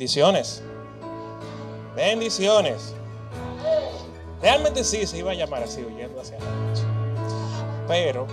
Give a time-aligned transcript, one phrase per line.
[0.00, 0.62] Bendiciones.
[1.94, 2.94] Bendiciones.
[4.40, 6.84] Realmente sí, se iba a llamar así, huyendo hacia la noche.
[7.86, 8.26] Pero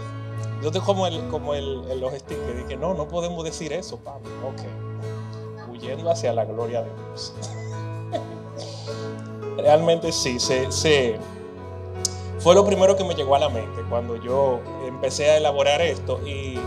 [0.62, 3.98] yo estoy como el, como el, el los stickers, dije, no, no podemos decir eso,
[3.98, 4.30] Pablo.
[4.48, 5.70] Ok.
[5.70, 7.34] Huyendo hacia la gloria de Dios.
[9.58, 11.18] Realmente sí, se, se,
[12.40, 16.26] fue lo primero que me llegó a la mente cuando yo empecé a elaborar esto.
[16.26, 16.58] Y,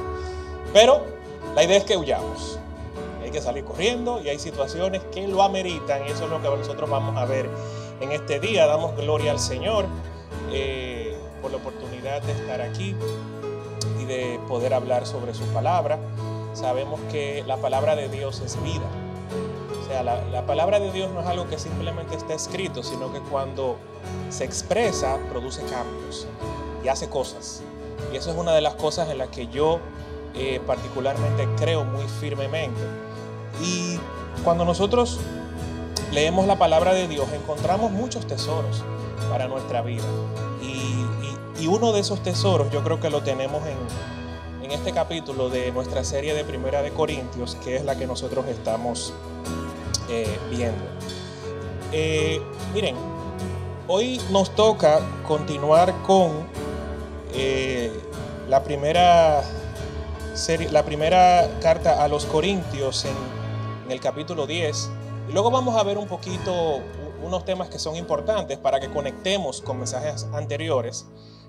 [0.75, 1.01] pero
[1.55, 2.60] la idea es que huyamos.
[3.31, 6.49] Hay que salir corriendo y hay situaciones que lo ameritan y eso es lo que
[6.49, 7.49] nosotros vamos a ver
[8.01, 8.67] en este día.
[8.67, 9.85] Damos gloria al Señor
[10.51, 12.97] eh, por la oportunidad de estar aquí
[14.01, 15.97] y de poder hablar sobre su palabra.
[16.55, 18.83] Sabemos que la palabra de Dios es vida.
[19.81, 23.13] O sea, la, la palabra de Dios no es algo que simplemente está escrito, sino
[23.13, 23.77] que cuando
[24.29, 26.27] se expresa, produce cambios
[26.83, 27.63] y hace cosas.
[28.13, 29.79] Y eso es una de las cosas en las que yo
[30.35, 32.81] eh, particularmente creo muy firmemente.
[33.63, 33.99] Y
[34.45, 35.19] cuando nosotros
[36.13, 38.83] leemos la palabra de Dios, encontramos muchos tesoros
[39.29, 40.05] para nuestra vida.
[40.63, 41.07] Y,
[41.63, 45.73] y, uno de esos tesoros yo creo que lo tenemos en, en, este capítulo de
[45.73, 49.13] nuestra serie de Primera de Corintios, que es la que nosotros estamos
[50.09, 50.83] eh, viendo.
[51.93, 52.41] Eh,
[52.73, 52.97] miren,
[53.89, 56.31] hoy nos toca continuar con
[57.35, 57.93] eh,
[58.49, 59.43] la primera
[60.35, 63.40] serie, la primera carta a los Corintios en,
[63.91, 64.91] en, el capítulo 10.
[65.29, 66.81] Y luego vamos a ver un poquito
[67.25, 71.07] unos temas que son importantes para que conectemos con mensajes anteriores,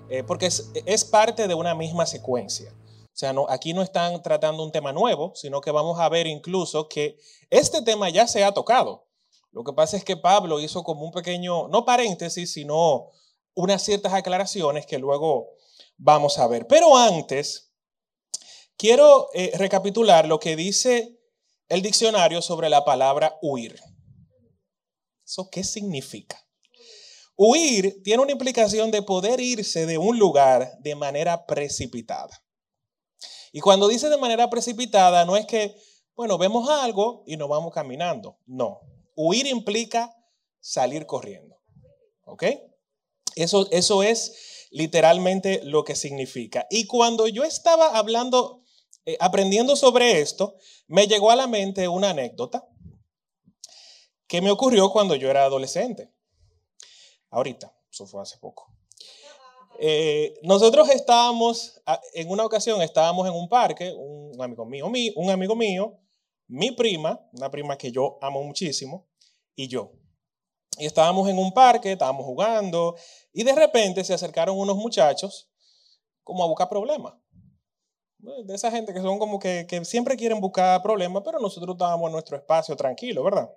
[0.08, 2.74] eh, porque es, es, parte de una misma secuencia.
[3.04, 6.26] O sea, no, aquí no están tratando un tema nuevo, sino que vamos a ver
[6.26, 7.16] incluso que
[7.50, 9.06] este tema ya se ha tocado.
[9.52, 13.10] Lo que pasa es que Pablo hizo como un pequeño, no paréntesis, sino
[13.54, 15.50] unas ciertas aclaraciones que luego
[15.96, 16.66] vamos a ver.
[16.66, 17.72] Pero antes,
[18.76, 21.21] quiero eh, recapitular lo que dice
[21.72, 23.80] el diccionario sobre la palabra huir.
[25.24, 26.38] ¿Eso qué significa?
[27.34, 32.44] Huir tiene una implicación de poder irse de un lugar de manera precipitada.
[33.52, 35.74] Y cuando dice de manera precipitada, no es que,
[36.14, 38.36] bueno, vemos algo y nos vamos caminando.
[38.44, 38.80] No.
[39.16, 40.14] Huir implica
[40.60, 41.56] salir corriendo.
[42.26, 42.44] ¿Ok?
[43.34, 46.66] Eso, eso es literalmente lo que significa.
[46.68, 48.61] Y cuando yo estaba hablando,
[49.04, 52.68] eh, aprendiendo sobre esto, me llegó a la mente una anécdota
[54.26, 56.12] que me ocurrió cuando yo era adolescente.
[57.30, 58.72] Ahorita, eso fue hace poco.
[59.78, 61.82] Eh, nosotros estábamos,
[62.14, 64.86] en una ocasión estábamos en un parque, un amigo mío,
[65.16, 65.98] un amigo mío,
[66.46, 69.08] mi prima, una prima que yo amo muchísimo,
[69.56, 69.92] y yo.
[70.78, 72.96] Y estábamos en un parque, estábamos jugando,
[73.32, 75.50] y de repente se acercaron unos muchachos
[76.22, 77.14] como a buscar problemas.
[78.22, 82.06] De esa gente que son como que, que siempre quieren buscar problemas, pero nosotros estábamos
[82.06, 83.50] en nuestro espacio tranquilo, ¿verdad?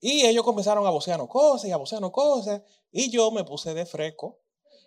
[0.00, 2.62] Y ellos comenzaron a vocearnos cosas y a vocearnos cosas,
[2.92, 4.38] y yo me puse de fresco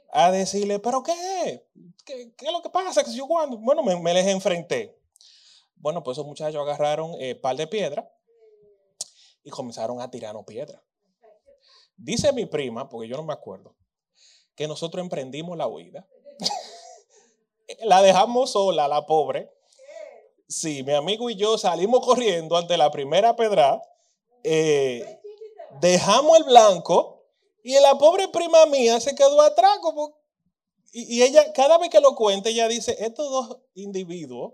[0.09, 1.67] a decirle, ¿pero qué?
[2.05, 3.03] ¿Qué, qué es lo que pasa?
[3.03, 3.57] ¿Qué yo cuando?
[3.57, 4.97] Bueno, me, me, les enfrenté.
[5.75, 8.09] Bueno, pues esos muchachos agarraron eh, par de piedra
[9.43, 10.81] y comenzaron a tirarnos piedra.
[11.97, 13.75] Dice mi prima, porque yo no me acuerdo,
[14.55, 16.07] que nosotros emprendimos la huida.
[17.85, 19.51] La dejamos sola, la pobre.
[20.47, 23.81] Sí, mi amigo y yo salimos corriendo ante la primera pedra.
[24.43, 25.19] Eh,
[25.79, 27.25] dejamos el blanco
[27.63, 29.79] y la pobre prima mía se quedó atrás
[30.95, 34.53] y ella, cada vez que lo cuenta, ella dice, estos dos individuos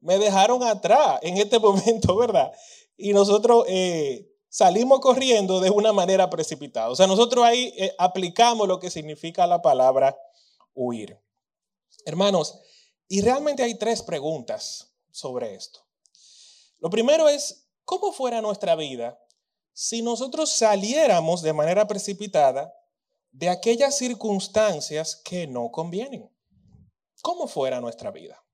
[0.00, 2.52] me dejaron atrás en este momento, ¿verdad?
[2.96, 6.88] Y nosotros eh, salimos corriendo de una manera precipitada.
[6.88, 10.16] O sea, nosotros ahí eh, aplicamos lo que significa la palabra
[10.74, 11.18] huir.
[12.04, 12.60] Hermanos,
[13.08, 15.80] y realmente hay tres preguntas sobre esto.
[16.78, 19.18] Lo primero es, ¿cómo fuera nuestra vida
[19.72, 22.74] si nosotros saliéramos de manera precipitada
[23.30, 26.30] de aquellas circunstancias que no convienen?
[27.22, 28.44] ¿Cómo fuera nuestra vida?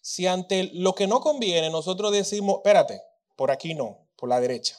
[0.00, 3.02] Si ante lo que no conviene nosotros decimos, espérate,
[3.36, 4.78] por aquí no, por la derecha.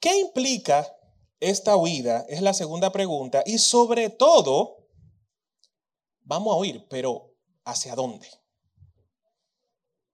[0.00, 0.96] ¿Qué implica
[1.38, 2.24] esta huida?
[2.28, 3.42] Es la segunda pregunta.
[3.46, 4.79] Y sobre todo,
[6.30, 7.34] vamos a huir, pero
[7.64, 8.28] ¿hacia dónde?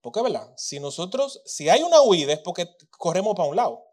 [0.01, 0.51] Porque, ¿verdad?
[0.57, 3.85] Si nosotros, si hay una huida es porque corremos para un lado.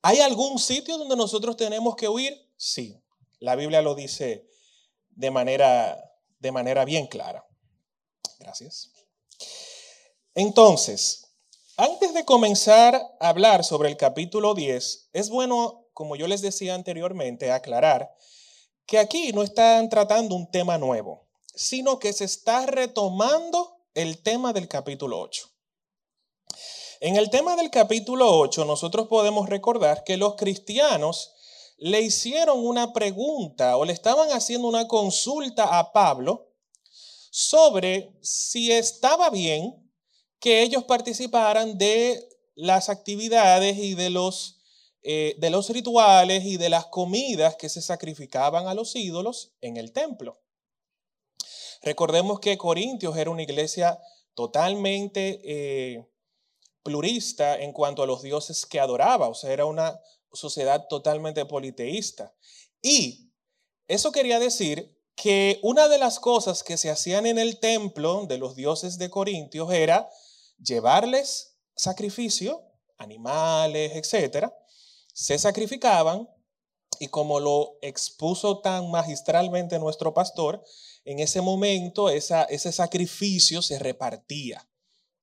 [0.00, 2.34] ¿Hay algún sitio donde nosotros tenemos que huir?
[2.56, 2.98] Sí.
[3.38, 4.48] La Biblia lo dice
[5.10, 6.02] de manera,
[6.38, 7.46] de manera bien clara.
[8.38, 8.90] Gracias.
[10.34, 11.26] Entonces,
[11.76, 16.74] antes de comenzar a hablar sobre el capítulo 10, es bueno, como yo les decía
[16.74, 18.10] anteriormente, aclarar
[18.86, 24.52] que aquí no están tratando un tema nuevo, sino que se está retomando el tema
[24.52, 25.50] del capítulo 8.
[27.00, 31.32] En el tema del capítulo 8, nosotros podemos recordar que los cristianos
[31.78, 36.52] le hicieron una pregunta o le estaban haciendo una consulta a Pablo
[37.30, 39.90] sobre si estaba bien
[40.40, 44.59] que ellos participaran de las actividades y de los,
[45.02, 49.76] eh, de los rituales y de las comidas que se sacrificaban a los ídolos en
[49.76, 50.42] el templo.
[51.82, 53.98] Recordemos que Corintios era una iglesia
[54.34, 56.06] totalmente eh,
[56.82, 59.98] plurista en cuanto a los dioses que adoraba, o sea, era una
[60.32, 62.34] sociedad totalmente politeísta.
[62.82, 63.32] Y
[63.88, 68.38] eso quería decir que una de las cosas que se hacían en el templo de
[68.38, 70.08] los dioses de Corintios era
[70.58, 72.62] llevarles sacrificio,
[72.98, 74.54] animales, etcétera,
[75.12, 76.28] se sacrificaban
[76.98, 80.62] y como lo expuso tan magistralmente nuestro pastor,
[81.04, 84.66] en ese momento ese sacrificio se repartía.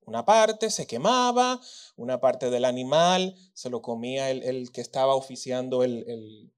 [0.08, 1.60] Una parte se quemaba,
[1.96, 6.50] una parte del animal se lo comía el, que estaba oficiando el,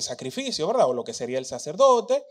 [0.00, 0.88] sacrificio, ¿verdad?
[0.88, 2.22] O lo que sería el sacerdote.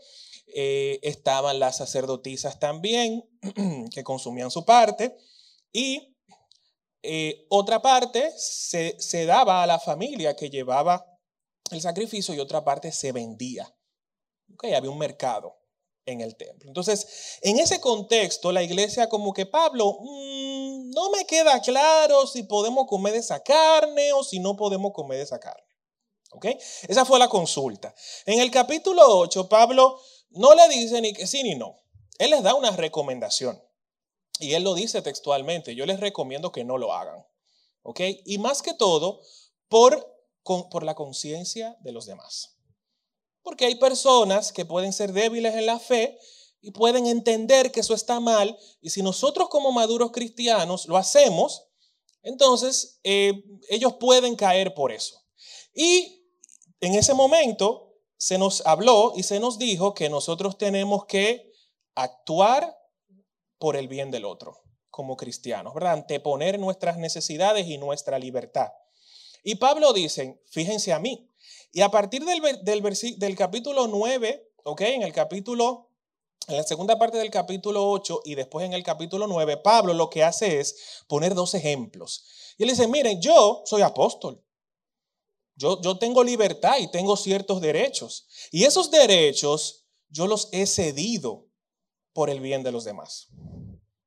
[0.54, 3.28] Eh, estaban las sacerdotisas también,
[3.92, 5.16] que consumían su parte.
[5.72, 6.16] Y
[7.02, 11.04] eh, otra parte se, daba a la familia que llevaba
[11.70, 13.72] el sacrificio y otra parte se vendía.
[14.54, 15.58] Okay, había un mercado
[16.06, 16.68] en el templo.
[16.68, 22.42] Entonces, en ese contexto, la iglesia como que, Pablo, mm, no me queda claro si
[22.44, 25.62] podemos comer de esa carne o si no podemos comer de esa carne.
[26.32, 26.46] ¿Ok?
[26.88, 27.94] Esa fue la consulta.
[28.26, 30.00] En el capítulo 8, Pablo
[30.30, 31.80] no le dice ni que sí ni no.
[32.18, 33.62] Él les da una recomendación.
[34.38, 35.74] Y él lo dice textualmente.
[35.74, 37.26] Yo les recomiendo que no lo hagan.
[37.82, 38.00] ¿Ok?
[38.24, 39.20] Y más que todo,
[39.68, 40.06] por,
[40.42, 42.56] por la conciencia de los demás.
[43.42, 46.18] Porque hay personas que pueden ser débiles en la fe
[46.60, 48.58] y pueden entender que eso está mal.
[48.80, 51.64] Y si nosotros como maduros cristianos lo hacemos,
[52.22, 53.32] entonces eh,
[53.68, 55.24] ellos pueden caer por eso.
[55.72, 56.24] Y
[56.80, 61.52] en ese momento se nos habló y se nos dijo que nosotros tenemos que
[61.94, 62.77] actuar
[63.58, 65.92] por el bien del otro como cristianos, ¿verdad?
[65.92, 68.68] Anteponer nuestras necesidades y nuestra libertad.
[69.44, 71.30] Y Pablo dice, fíjense a mí,
[71.72, 72.82] y a partir del, del,
[73.18, 74.80] del capítulo 9, ¿ok?
[74.80, 75.90] En el capítulo,
[76.48, 80.10] en la segunda parte del capítulo 8 y después en el capítulo 9, Pablo lo
[80.10, 82.24] que hace es poner dos ejemplos.
[82.56, 84.42] Y él dice, miren, yo soy apóstol.
[85.54, 88.26] Yo, yo tengo libertad y tengo ciertos derechos.
[88.50, 91.47] Y esos derechos yo los he cedido
[92.18, 93.28] por el bien de los demás.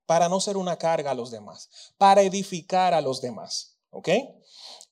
[0.05, 1.93] Para no ser una carga a los demás.
[1.97, 3.77] Para edificar a los demás.
[3.89, 4.09] ¿Ok?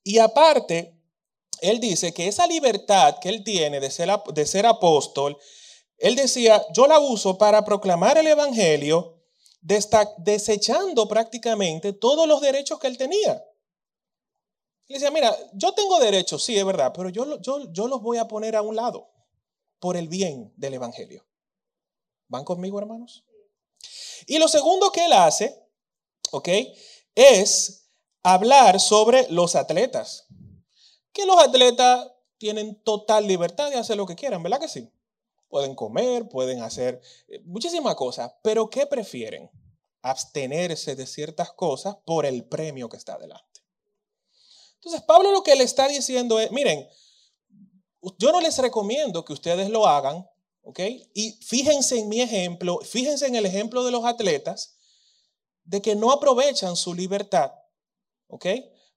[0.03, 0.97] Y aparte,
[1.59, 5.37] él dice que esa libertad que él tiene de ser, de ser apóstol,
[5.97, 9.21] él decía, yo la uso para proclamar el Evangelio,
[9.59, 13.33] desechando prácticamente todos los derechos que él tenía.
[14.87, 18.17] Él decía, mira, yo tengo derechos, sí, es verdad, pero yo, yo, yo los voy
[18.17, 19.11] a poner a un lado
[19.79, 21.28] por el bien del Evangelio.
[22.29, 23.25] ¿Van conmigo, hermanos?
[24.25, 25.61] Y lo segundo que él hace,
[26.31, 26.47] ¿ok?
[27.13, 27.89] Es
[28.23, 30.27] hablar sobre los atletas
[31.19, 34.89] que los atletas tienen total libertad de hacer lo que quieran, ¿verdad que sí?
[35.49, 39.49] Pueden comer, pueden hacer eh, muchísimas cosas, pero ¿qué prefieren?
[40.01, 43.61] Abstenerse de ciertas cosas por el premio que está delante.
[44.75, 46.87] Entonces, Pablo lo que le está diciendo es, miren,
[48.17, 50.25] yo no les recomiendo que ustedes lo hagan,
[51.13, 54.77] Y fíjense en mi ejemplo, fíjense en el ejemplo de los atletas,
[55.63, 57.51] de que no aprovechan su libertad,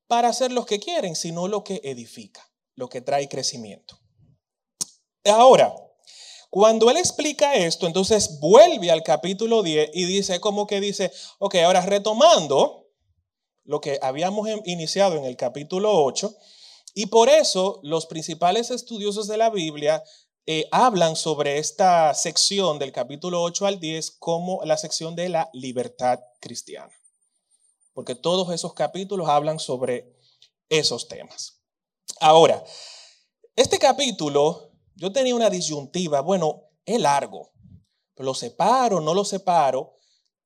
[0.07, 3.99] para hacer lo que quieren, sino lo que edifica, lo que trae crecimiento.
[5.25, 5.75] Ahora,
[6.51, 11.55] cuando él explica esto, entonces vuelve al capítulo 10 y dice como que dice, ok,
[11.57, 12.91] ahora retomando
[13.65, 16.37] lo que habíamos em, iniciado en el capítulo 8,
[16.95, 20.03] y por eso los principales estudiosos de la Biblia
[20.47, 25.51] eh, hablan sobre esta sección del capítulo 8 al 10 como la sección de la
[25.53, 26.93] libertad cristiana
[27.95, 30.17] porque todos esos capítulos hablan sobre
[30.69, 31.61] esos temas.
[32.21, 32.63] Ahora,
[33.57, 37.53] este capítulo, yo tenía una disyuntiva, bueno, es largo,
[38.17, 39.99] lo separo, no lo separo,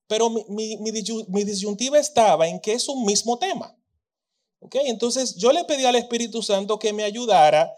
[0.09, 0.91] pero mi,
[1.45, 3.77] disyuntiva estaba en que es un mismo tema.
[4.61, 4.77] ¿Ok?
[4.87, 7.73] Entonces yo le pedí al Espíritu Santo que me ayudara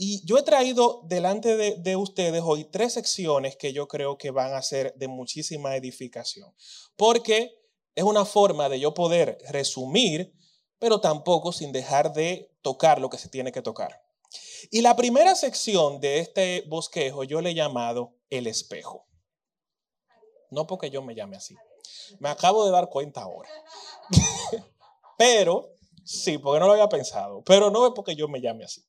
[0.00, 4.30] y yo he traído delante de, de, ustedes hoy tres secciones que yo creo que
[4.30, 6.54] van a ser de muchísima edificación.
[6.96, 7.60] Porque
[7.96, 10.32] es una forma de yo poder resumir,
[10.78, 14.00] pero tampoco sin dejar de tocar lo que se tiene que tocar.
[14.70, 19.08] Y la primera sección de este bosquejo yo le he llamado el espejo.
[20.52, 21.56] No porque yo me llame así.
[22.20, 23.50] Me acabo de dar cuenta ahora.
[25.18, 25.74] pero,
[26.04, 28.87] sí, porque no lo había pensado, pero no es porque yo me llame así.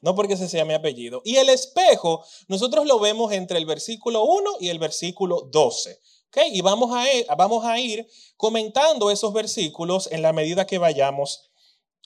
[0.00, 1.20] No porque ese sea mi apellido.
[1.24, 6.00] Y el espejo, nosotros lo vemos entre el versículo 1 y el versículo 12.
[6.28, 6.56] ¿okay?
[6.56, 11.50] Y vamos a, ir, vamos a ir comentando esos versículos en la medida que vayamos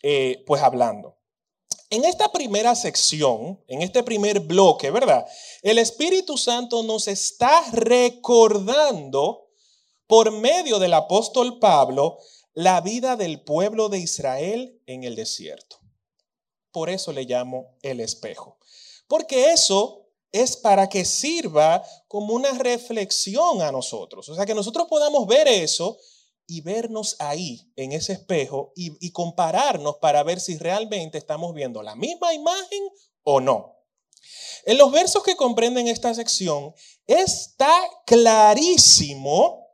[0.02, 1.16] eh, pues hablando.
[1.90, 5.24] En esta primera sección, en este primer bloque, ¿verdad?
[5.62, 9.48] El Espíritu Santo nos está recordando
[10.06, 12.18] por medio del apóstol Pablo
[12.52, 15.83] la vida del pueblo de Israel en el desierto.
[16.74, 18.58] Por eso le llamo el espejo.
[19.06, 24.28] Porque eso es para que sirva como una reflexión a nosotros.
[24.28, 25.96] O sea, que nosotros podamos ver eso
[26.48, 31.94] y vernos ahí, en ese espejo, y, compararnos para ver si realmente estamos viendo la
[31.94, 32.82] misma imagen
[33.22, 33.76] o no.
[34.64, 36.74] En los versos que comprenden esta sección,
[37.06, 37.72] está
[38.04, 39.68] clarísimo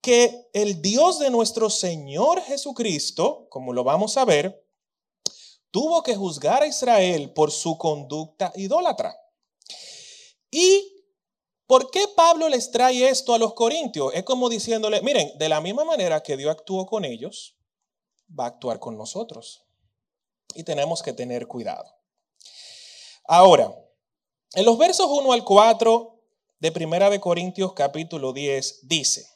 [0.00, 4.59] que el Dios de nuestro Señor Jesucristo, como lo vamos a ver,
[5.70, 9.16] tuvo que juzgar a Israel por su conducta idólatra.
[10.50, 11.04] ¿Y
[11.66, 14.12] por qué Pablo les trae esto a los corintios?
[14.14, 17.56] Es como diciéndole, miren, de la misma manera que Dios actuó con ellos,
[18.38, 19.64] va a actuar con nosotros.
[20.54, 21.88] Y tenemos que tener cuidado.
[23.24, 23.72] Ahora,
[24.54, 26.20] en los versos 1 al 4
[26.58, 29.28] de Primera de Corintios capítulo 10 dice,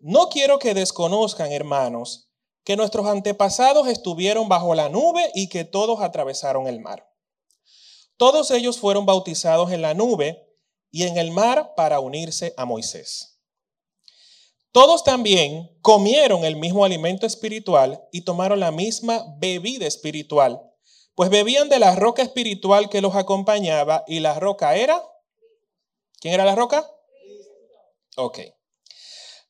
[0.00, 2.27] no quiero que desconozcan, hermanos,
[2.68, 7.10] que nuestros antepasados estuvieron bajo la nube y que todos atravesaron el mar.
[8.18, 10.46] Todos ellos fueron bautizados en la nube
[10.90, 13.40] y en el mar para unirse a Moisés.
[14.70, 20.60] Todos también comieron el mismo alimento espiritual y tomaron la misma bebida espiritual,
[21.14, 25.02] pues bebían de la roca espiritual que los acompañaba y la roca era...
[26.20, 26.86] ¿Quién era la roca?
[28.18, 28.40] Ok.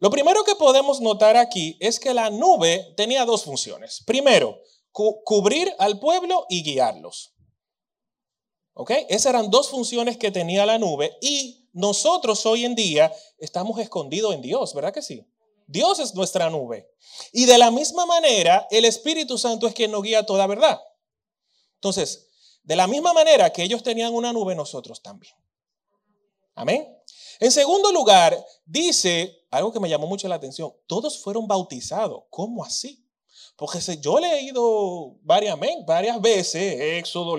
[0.01, 4.03] Lo primero que podemos notar aquí es que la nube tenía dos funciones.
[4.07, 4.61] Primero,
[4.93, 7.35] cubrir al pueblo y guiarlos.
[8.75, 8.93] ¿Ok?
[9.09, 14.35] Esas eran dos funciones que tenía la nube y nosotros hoy en día estamos escondidos
[14.35, 15.27] en Dios, ¿verdad que sí?
[15.67, 16.89] Dios es nuestra nube.
[17.33, 20.81] Y de la misma manera, el Espíritu Santo es quien nos guía toda verdad.
[21.75, 22.29] Entonces,
[22.63, 25.35] de la misma manera que ellos tenían una nube, nosotros también.
[26.55, 26.98] Amén.
[27.39, 32.25] En segundo lugar, dice algo que me llamó mucho la atención, todos fueron bautizados.
[32.31, 33.05] ¿Cómo así?
[33.57, 37.37] Porque yo he leído varias, varias veces Éxodo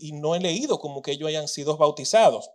[0.00, 2.50] y no he leído como que ellos hayan sido bautizados.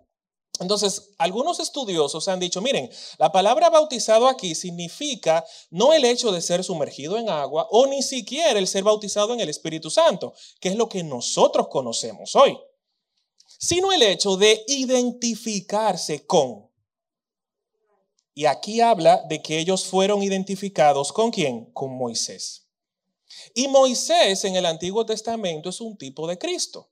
[0.59, 6.41] Entonces, algunos estudiosos han dicho, miren, la palabra bautizado aquí significa no el hecho de
[6.41, 10.69] ser sumergido en agua o ni siquiera el ser bautizado en el Espíritu Santo, que
[10.69, 12.57] es lo que nosotros conocemos hoy
[13.63, 16.69] sino el hecho de identificarse con.
[18.33, 21.71] Y aquí habla de que ellos fueron identificados con quién?
[21.71, 22.67] Con Moisés.
[23.53, 26.91] Y Moisés en el Antiguo Testamento es un tipo de Cristo,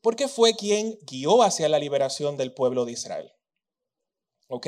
[0.00, 3.30] porque fue quien guió hacia la liberación del pueblo de Israel.
[4.48, 4.66] ¿Ok?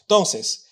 [0.00, 0.66] Entonces,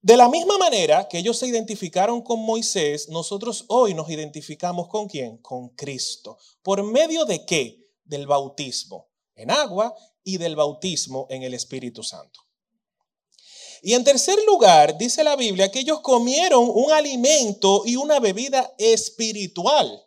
[0.00, 5.06] de la misma manera que ellos se identificaron con Moisés, nosotros hoy nos identificamos con
[5.06, 5.38] quién?
[5.38, 6.38] Con Cristo.
[6.60, 7.88] ¿Por medio de qué?
[8.04, 12.40] Del bautismo en agua y del bautismo en el Espíritu Santo.
[13.82, 18.72] Y en tercer lugar, dice la Biblia que ellos comieron un alimento y una bebida
[18.78, 20.06] espiritual.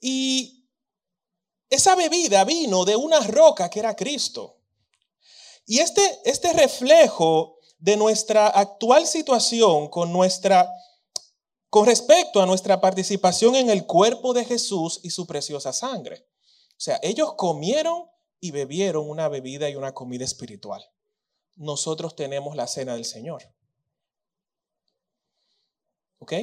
[0.00, 0.66] Y
[1.70, 4.58] esa bebida vino de una roca que era Cristo.
[5.64, 10.70] Y este, este reflejo de nuestra actual situación con nuestra
[11.70, 16.26] con respecto a nuestra participación en el cuerpo de Jesús y su preciosa sangre.
[16.78, 18.08] O sea, ellos comieron
[18.38, 20.84] y bebieron una bebida y una comida espiritual.
[21.56, 23.42] Nosotros tenemos la cena del Señor.
[26.20, 26.34] ¿Ok?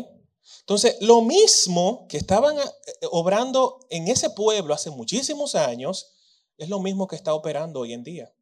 [0.60, 2.64] Entonces, lo mismo que estaban eh,
[3.12, 6.14] obrando en ese pueblo hace muchísimos años,
[6.58, 8.34] es lo mismo que está operando hoy en día.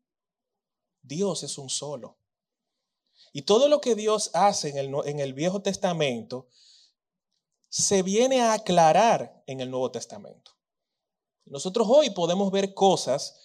[1.03, 2.17] Dios es un solo.
[3.33, 6.47] Y todo lo que Dios hace en el, en el Viejo Testamento
[7.69, 10.52] se viene a aclarar en el Nuevo Testamento.
[11.45, 13.35] Nosotros hoy podemos ver cosas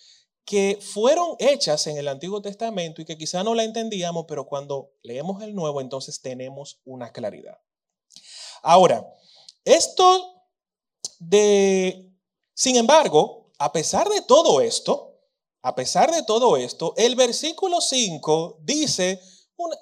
[0.45, 4.93] que fueron hechas en el Antiguo Testamento y que quizá no la entendíamos, pero cuando
[5.03, 7.59] leemos el Nuevo, entonces tenemos una claridad.
[8.63, 9.07] Ahora,
[9.65, 10.43] esto
[11.19, 12.11] de,
[12.55, 15.21] sin embargo, a pesar de todo esto,
[15.63, 19.21] a pesar de todo esto, el versículo 5 dice,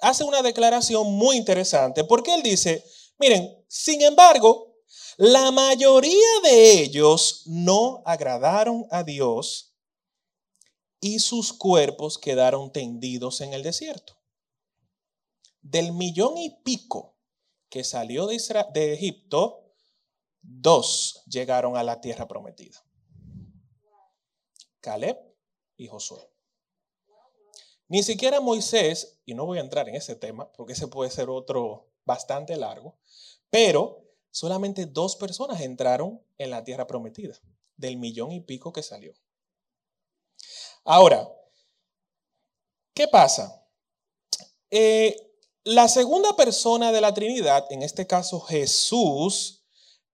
[0.01, 2.83] hace una declaración muy interesante, porque él dice,
[3.19, 4.66] miren, sin embargo,
[5.17, 9.75] la mayoría de ellos no agradaron a Dios
[10.99, 14.21] y sus cuerpos quedaron tendidos en el desierto.
[15.61, 17.17] Del millón y pico
[17.67, 18.37] que salió de,
[18.73, 19.73] de Egipto,
[20.41, 22.85] dos llegaron a la tierra prometida.
[24.79, 25.17] Caleb
[25.77, 26.31] y Josué.
[27.87, 31.29] Ni siquiera Moisés, y no voy a entrar en ese tema porque ese puede ser
[31.29, 32.99] otro bastante largo,
[33.49, 34.06] pero
[34.37, 37.41] solamente dos personas entraron en la tierra prometida,
[37.75, 39.15] del millón y pico que salió.
[40.85, 41.27] Ahora,
[42.93, 43.65] ¿qué pasa?
[44.69, 45.15] Eh,
[45.63, 49.63] la segunda persona de la Trinidad, en este caso Jesús,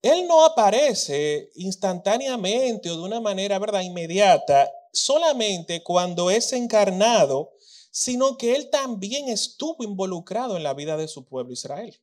[0.02, 7.52] él no aparece instantáneamente o de una manera, ¿verdad?, inmediata, solamente cuando es encarnado,
[7.92, 12.03] sino que él también estuvo involucrado en la vida de su pueblo Israel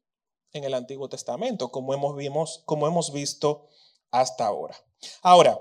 [0.52, 3.69] en el Antiguo Testamento, como hemos, vimos, como hemos visto
[4.11, 4.76] hasta ahora.
[5.23, 5.59] Ahora,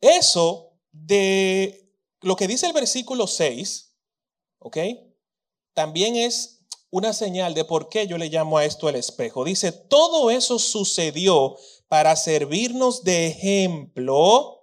[0.00, 3.94] eso de lo que dice el versículo 6,
[4.58, 4.78] ¿ok?
[5.74, 6.60] También es
[6.90, 9.44] una señal de por qué yo le llamo a esto el espejo.
[9.44, 11.56] Dice, todo eso sucedió
[11.88, 14.62] para servirnos de ejemplo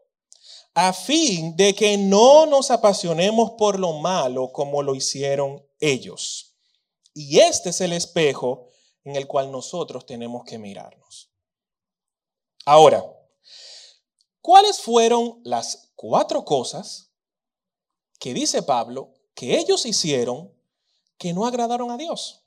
[0.76, 6.56] a fin de que no nos apasionemos por lo malo como lo hicieron ellos.
[7.14, 8.69] Y este es el espejo
[9.04, 11.32] en el cual nosotros tenemos que mirarnos.
[12.66, 13.04] Ahora,
[14.42, 17.12] ¿cuáles fueron las cuatro cosas
[18.20, 20.54] que dice Pablo que ellos hicieron
[21.18, 22.46] que no agradaron a Dios?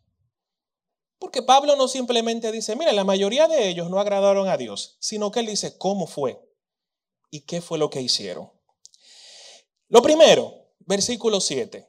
[1.19, 5.31] Porque Pablo no simplemente dice, mira, la mayoría de ellos no agradaron a Dios, sino
[5.31, 6.41] que él dice cómo fue
[7.31, 8.53] y qué fue lo que hicieron.
[9.89, 11.89] Lo primero, versículo 7.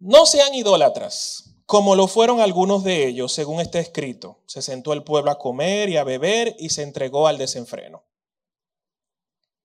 [0.00, 4.38] No sean idólatras como lo fueron algunos de ellos, según está escrito.
[4.46, 8.06] Se sentó el pueblo a comer y a beber y se entregó al desenfreno.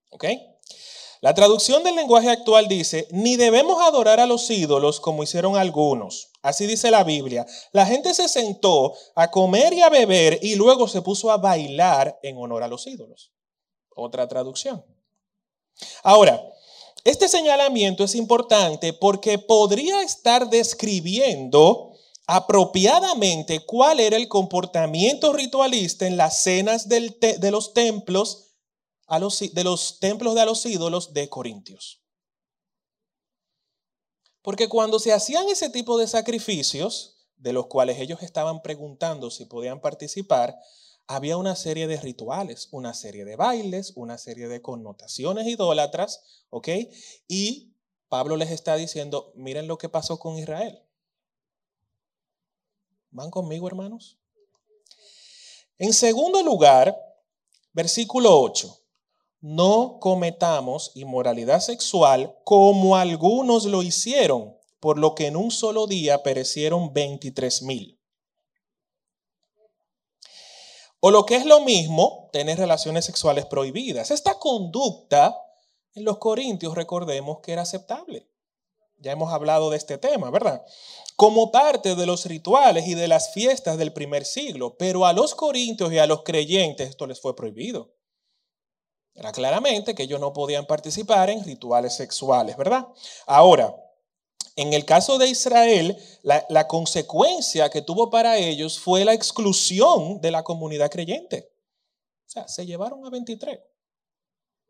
[0.10, 0.26] ¿Ok?
[1.22, 6.34] La traducción del lenguaje actual dice, ni debemos adorar a los ídolos como hicieron algunos.
[6.42, 7.46] Así dice la Biblia.
[7.72, 12.20] La gente se sentó a comer y a beber y luego se puso a bailar
[12.22, 13.32] en honor a los ídolos.
[13.96, 14.84] Otra traducción.
[16.04, 16.44] Ahora,
[17.06, 21.93] este señalamiento es importante porque podría estar describiendo
[22.26, 28.54] apropiadamente cuál era el comportamiento ritualista en las cenas de los templos
[29.20, 32.02] de los templos de los ídolos de Corintios.
[34.42, 39.46] Porque cuando se hacían ese tipo de sacrificios, de los cuales ellos estaban preguntando si
[39.46, 40.58] podían participar,
[41.08, 46.70] había una serie de rituales, una serie de bailes, una serie de connotaciones idólatras, ¿ok?
[47.28, 47.76] Y
[48.08, 50.82] Pablo les está diciendo, miren lo que pasó con Israel.
[53.14, 54.18] ¿Van conmigo, hermanos?
[55.78, 56.98] En segundo lugar,
[57.72, 58.76] versículo 8.
[59.42, 66.24] No cometamos inmoralidad sexual como algunos lo hicieron, por lo que en un solo día
[66.24, 68.00] perecieron 23 mil.
[71.00, 74.10] O lo que es lo mismo, tener relaciones sexuales prohibidas.
[74.10, 75.38] Esta conducta
[75.94, 78.28] en los corintios, recordemos que era aceptable.
[79.04, 80.64] Ya hemos hablado de este tema, ¿verdad?
[81.16, 85.36] como parte de los rituales y de las fiestas del primer siglo, pero a los
[85.36, 87.94] corintios y a los creyentes esto les fue prohibido.
[89.14, 92.88] Era claramente que ellos no podían participar en rituales sexuales, ¿verdad?
[93.28, 93.76] Ahora,
[94.56, 100.32] en el caso de Israel, la, consecuencia que tuvo para ellos fue la exclusión de
[100.32, 101.52] la comunidad creyente.
[102.26, 103.60] O sea, se llevaron a 23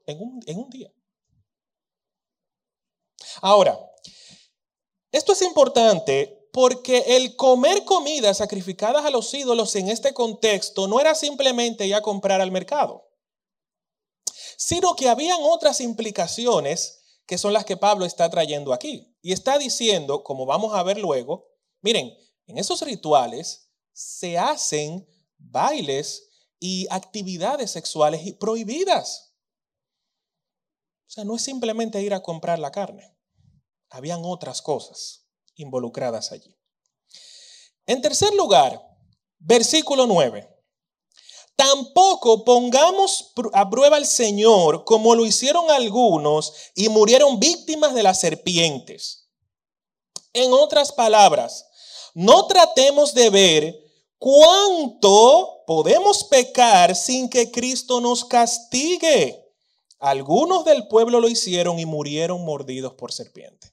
[0.07, 0.91] en un, en un día.
[3.41, 3.79] Ahora,
[5.13, 10.99] esto es importante porque el comer comidas sacrificadas a los ídolos en este contexto no
[10.99, 13.07] era simplemente ir a comprar al mercado,
[14.57, 19.15] sino que habían otras implicaciones que son las que Pablo está trayendo aquí.
[19.21, 21.47] Y está diciendo, como vamos a ver luego,
[21.81, 22.11] miren,
[22.47, 26.27] en esos rituales se hacen bailes
[26.59, 29.35] y actividades sexuales prohibidas.
[31.07, 33.12] O sea, no es simplemente ir a comprar la carne
[33.93, 36.57] habían otras cosas involucradas allí.
[37.85, 38.81] En tercer lugar,
[39.37, 40.49] versículo 9.
[41.55, 48.19] Tampoco pongamos a prueba al Señor como lo hicieron algunos y murieron víctimas de las
[48.19, 49.29] serpientes.
[50.33, 51.63] En otras palabras,
[52.15, 53.79] no tratemos de ver
[54.17, 59.39] cuánto podemos pecar sin que Cristo nos castigue.
[59.99, 63.72] Algunos del pueblo lo hicieron y murieron mordidos por serpientes.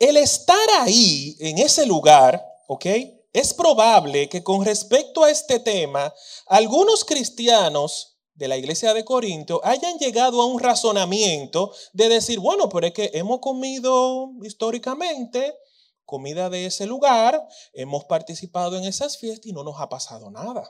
[0.00, 2.86] El estar ahí, en ese lugar, ¿ok?
[3.34, 6.12] Es probable que con respecto a este tema,
[6.46, 12.70] algunos cristianos de la iglesia de Corinto hayan llegado a un razonamiento de decir, bueno,
[12.70, 15.54] pero es que hemos comido históricamente
[16.06, 20.66] comida de ese lugar, hemos participado en esas fiestas y no nos ha pasado nada.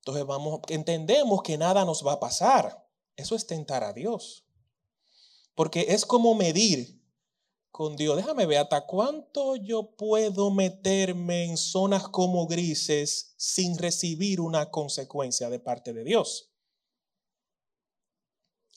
[0.00, 2.84] Entonces vamos, entendemos que nada nos va a pasar.
[3.14, 4.44] Eso es tentar a Dios.
[5.54, 6.99] Porque es como medir
[7.70, 8.16] con Dios.
[8.16, 15.48] Déjame ver hasta cuánto yo puedo meterme en zonas como grises sin recibir una consecuencia
[15.50, 16.50] de parte de Dios.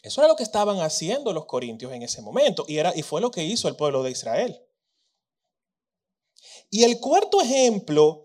[0.02, 3.22] Eso era lo que estaban haciendo los corintios en ese momento y, era, y fue
[3.22, 4.62] lo que hizo el pueblo de Israel.
[6.70, 8.23] Y el cuarto ejemplo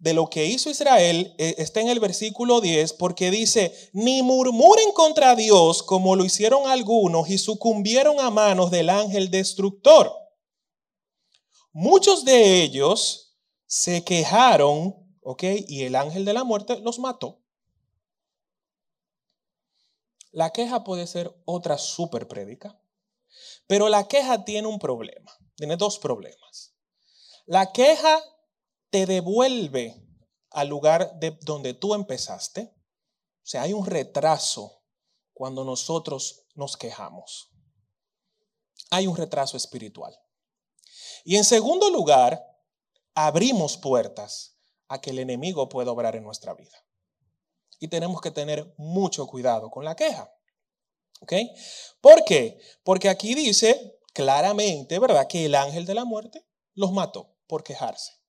[0.00, 4.92] de lo que hizo Israel eh, está en el versículo 10 porque dice, ni murmuren
[4.92, 10.10] contra Dios como lo hicieron algunos y sucumbieron a manos del ángel destructor.
[11.72, 13.36] Muchos de ellos
[13.66, 15.44] se quejaron, ¿ok?
[15.68, 17.42] Y el ángel de la muerte los mató.
[20.32, 22.80] La queja puede ser otra super prédica,
[23.66, 26.74] pero la queja tiene un problema, tiene dos problemas.
[27.44, 28.18] La queja
[28.90, 30.02] te devuelve
[30.50, 32.72] al lugar de donde tú empezaste.
[33.42, 34.82] O sea, hay un retraso
[35.32, 37.50] cuando nosotros nos quejamos.
[38.90, 40.14] Hay un retraso espiritual.
[41.24, 42.44] Y en segundo lugar,
[43.14, 46.76] abrimos puertas a que el enemigo pueda obrar en nuestra vida.
[47.78, 50.30] Y tenemos que tener mucho cuidado con la queja.
[51.20, 51.32] ¿Ok?
[52.00, 52.58] ¿Por qué?
[52.82, 58.19] Porque aquí dice claramente, ¿verdad?, que el ángel de la muerte los mató por quejarse.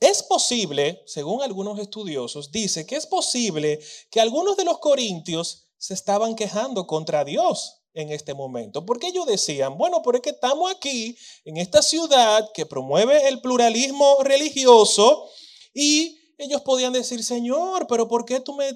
[0.00, 3.78] Es posible, según algunos estudiosos, dice que es posible
[4.10, 9.26] que algunos de los corintios se estaban quejando contra Dios en este momento, porque ellos
[9.26, 15.28] decían, bueno, porque estamos aquí en esta ciudad que promueve el pluralismo religioso
[15.74, 18.72] y ellos podían decir, Señor, pero ¿por qué tú me,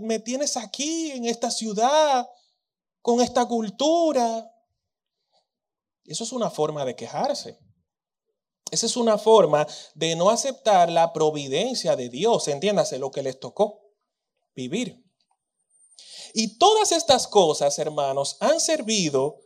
[0.00, 2.28] me tienes aquí en esta ciudad
[3.02, 4.50] con esta cultura?
[6.04, 7.58] Eso es una forma de quejarse.
[8.70, 13.40] Esa es una forma de no aceptar la providencia de Dios, entiéndase lo que les
[13.40, 13.80] tocó
[14.54, 15.02] vivir.
[16.34, 19.38] Y todas estas cosas, hermanos, han servido,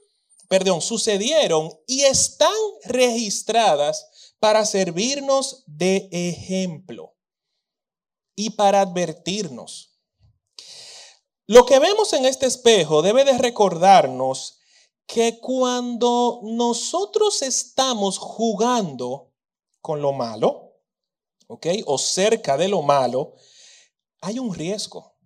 [0.49, 2.53] perdón, sucedieron y están
[2.85, 7.15] registradas para servirnos de ejemplo
[8.35, 9.91] y para advertirnos.
[11.47, 14.59] Lo que vemos en este espejo debe de recordarnos
[15.07, 19.33] que cuando nosotros estamos jugando
[19.81, 20.79] con lo malo,
[21.49, 21.67] ¿ok?
[21.87, 23.35] O cerca de lo malo,
[24.21, 25.17] hay un riesgo.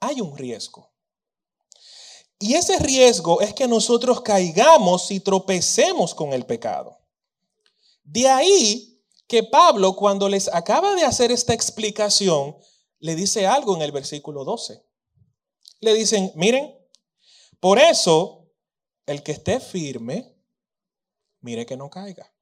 [0.00, 0.90] Hay un riesgo.
[2.38, 6.98] Y ese riesgo es que nosotros caigamos y tropecemos con el pecado.
[8.02, 12.56] De ahí que Pablo, cuando les acaba de hacer esta explicación,
[12.98, 14.84] le dice algo en el versículo 12.
[15.80, 16.76] Le dicen, miren,
[17.62, 18.50] por eso,
[19.06, 20.36] el que esté firme,
[21.42, 22.34] mire que no caiga.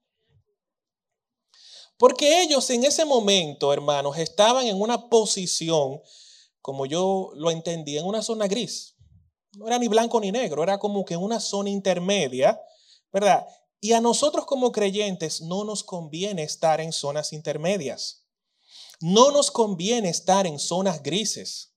[1.95, 6.01] Porque ellos en ese momento, hermanos, estaban en una posición,
[6.59, 8.95] como yo lo entendí, en una zona gris.
[9.55, 12.59] No era ni blanco ni negro, era como que una zona intermedia,
[13.13, 13.45] ¿verdad?
[13.79, 18.25] Y a nosotros como creyentes no nos conviene estar en zonas intermedias.
[18.99, 21.70] No nos conviene estar en zonas grises.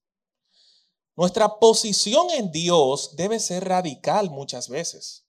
[1.17, 5.25] Nuestra posición en Dios debe ser radical muchas veces.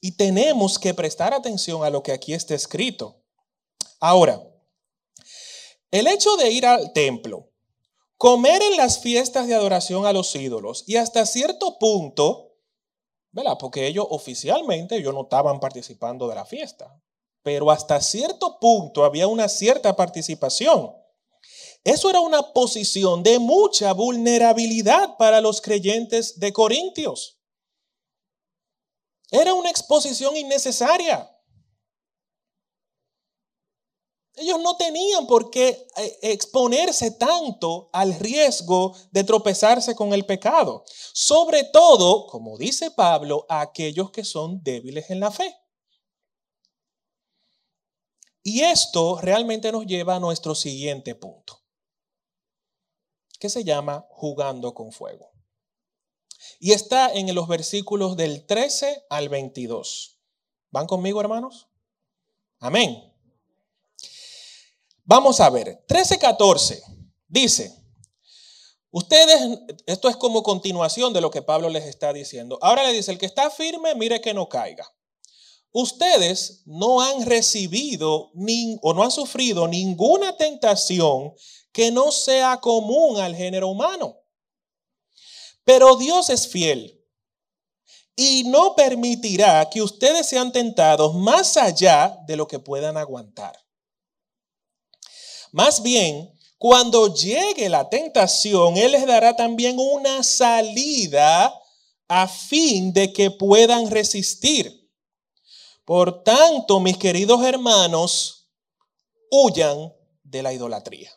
[0.00, 3.22] Y tenemos que prestar atención a lo que aquí está escrito.
[4.00, 4.42] Ahora,
[5.90, 7.50] el hecho de ir al templo,
[8.16, 12.56] comer en las fiestas de adoración a los ídolos y hasta cierto punto,
[13.30, 13.56] ¿verdad?
[13.58, 17.00] Porque ellos oficialmente ellos no estaban participando de la fiesta,
[17.42, 20.99] pero hasta cierto punto había una cierta participación.
[21.84, 27.38] Eso era una posición de mucha vulnerabilidad para los creyentes de Corintios.
[29.30, 31.30] Era una exposición innecesaria.
[34.34, 40.84] Ellos no tenían por qué eh, exponerse tanto al riesgo de tropezarse con el pecado.
[41.12, 45.56] Sobre todo, como dice Pablo, a aquellos que son débiles en la fe.
[48.42, 51.59] Y esto realmente nos lleva a nuestro siguiente punto
[53.40, 55.32] que se llama Jugando con Fuego.
[56.60, 60.18] Y está en los versículos del 13 al 22.
[60.70, 61.68] ¿Van conmigo, hermanos?
[62.60, 63.02] Amén.
[65.04, 66.82] Vamos a ver, 13, 14
[67.26, 67.74] dice,
[68.90, 72.58] ustedes, esto es como continuación de lo que Pablo les está diciendo.
[72.60, 74.86] Ahora le dice, el que está firme, mire que no caiga.
[75.72, 78.30] Ustedes no han recibido
[78.82, 81.32] o no han sufrido ninguna tentación
[81.72, 84.16] que no sea común al género humano.
[85.64, 86.96] Pero Dios es fiel.
[88.16, 93.58] y no permitirá que ustedes sean tentados más allá de lo que puedan aguantar.
[95.52, 101.50] Más bien, cuando llegue la tentación, Él les dará también una salida
[102.08, 104.90] a fin de que puedan resistir.
[105.86, 108.50] Por tanto, mis queridos hermanos,
[109.30, 111.10] huyan de la idolatría.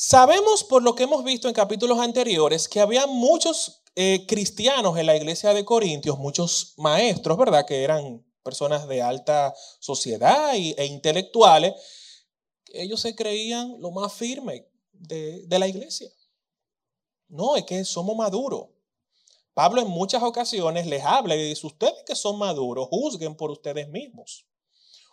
[0.00, 5.06] Sabemos por lo que hemos visto en capítulos anteriores que había muchos eh, cristianos en
[5.06, 7.66] la iglesia de Corintios, muchos maestros, ¿verdad?
[7.66, 11.74] Que eran personas de alta sociedad e intelectuales.
[12.66, 16.08] Ellos se creían lo más firme de, de la iglesia.
[17.26, 18.68] No, es que somos maduros.
[19.52, 23.88] Pablo en muchas ocasiones les habla y dice, ustedes que son maduros, juzguen por ustedes
[23.88, 24.46] mismos.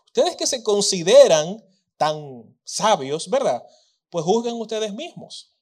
[0.05, 1.65] Ustedes que se consideran
[1.97, 3.63] tan sabios, ¿verdad?
[4.09, 5.53] Pues juzguen ustedes mismos.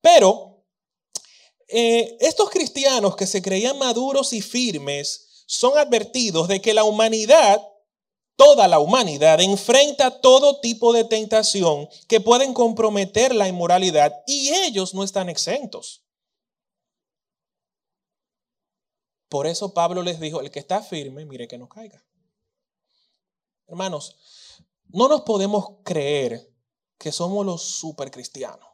[0.00, 0.64] Pero
[1.68, 7.60] eh, estos cristianos que se creían maduros y firmes son advertidos de que la humanidad,
[8.36, 14.94] toda la humanidad, enfrenta todo tipo de tentación que pueden comprometer la inmoralidad y ellos
[14.94, 16.02] no están exentos.
[19.28, 22.04] Por eso Pablo les dijo, el que está firme, mire que no caiga.
[23.68, 24.16] Hermanos,
[24.88, 26.49] no nos podemos creer
[27.00, 28.68] que somos los super cristianos,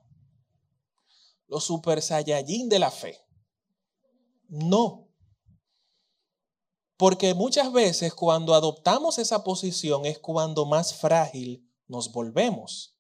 [1.47, 3.25] los super saiyajin de la fe.
[4.49, 5.09] No.
[6.97, 12.96] Porque muchas veces cuando adoptamos esa posición es cuando más frágil nos volvemos.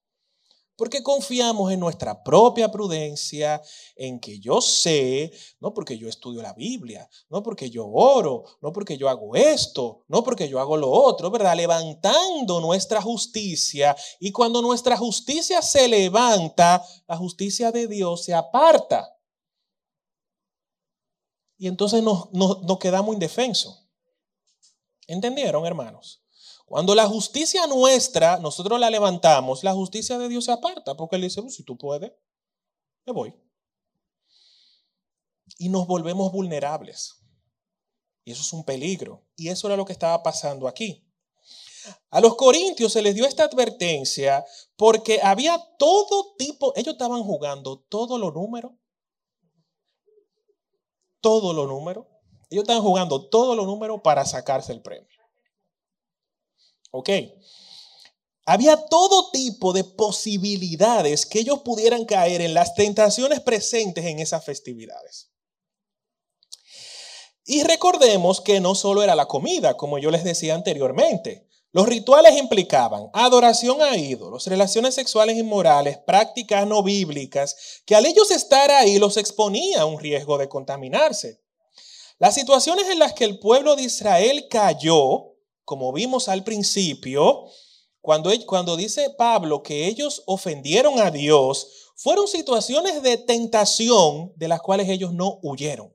[0.77, 3.63] Porque confiamos en nuestra propia prudencia,
[3.95, 8.73] en que yo sé, no porque yo estudio la Biblia, no porque yo oro, no
[8.73, 11.57] porque yo hago esto, no porque yo hago lo otro, ¿verdad?
[11.57, 13.97] Levantando nuestra justicia.
[14.21, 19.17] Y cuando nuestra justicia se levanta, la justicia de Dios se aparta.
[21.57, 23.89] Y entonces nos, nos quedamos indefensos.
[25.07, 26.26] ¿Entendieron, hermanos?
[26.67, 31.23] Cuando la justicia nuestra, nosotros la levantamos, la justicia de Dios se aparta, porque Él
[31.23, 32.13] dice, pues, si tú puedes,
[33.07, 33.35] me voy.
[35.59, 37.23] Y nos volvemos vulnerables.
[38.25, 39.25] Y eso es un peligro.
[39.37, 41.07] Y eso era lo que estaba pasando aquí.
[42.11, 47.79] A los corintios se les dio esta advertencia porque había todo tipo, ellos estaban jugando
[47.89, 48.73] todos los números,
[51.21, 52.07] todos los números,
[52.51, 55.16] ellos estaban jugando todos los números para sacarse el premio.
[56.97, 57.11] ¿Ok?
[58.45, 64.45] Había todo tipo de posibilidades que ellos pudieran caer en las tentaciones presentes en esas
[64.45, 65.33] festividades.
[67.45, 71.47] Y recordemos que no solo era la comida, como yo les decía anteriormente.
[71.73, 78.31] Los rituales implicaban adoración a ídolos, relaciones sexuales inmorales, prácticas no bíblicas, que al ellos
[78.31, 81.43] estar ahí los exponía a un riesgo de contaminarse.
[82.19, 85.36] Las situaciones en las que el pueblo de Israel cayó
[85.67, 87.49] como vimos al principio,
[88.01, 94.63] cuando, cuando dice Pablo que ellos ofendieron a Dios, fueron situaciones de tentación de las
[94.63, 95.93] cuales ellos no huyeron.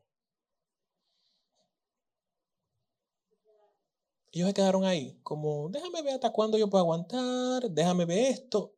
[4.34, 8.76] Ellos se quedaron ahí, como, déjame ver hasta cuándo yo puedo aguantar, déjame ver esto.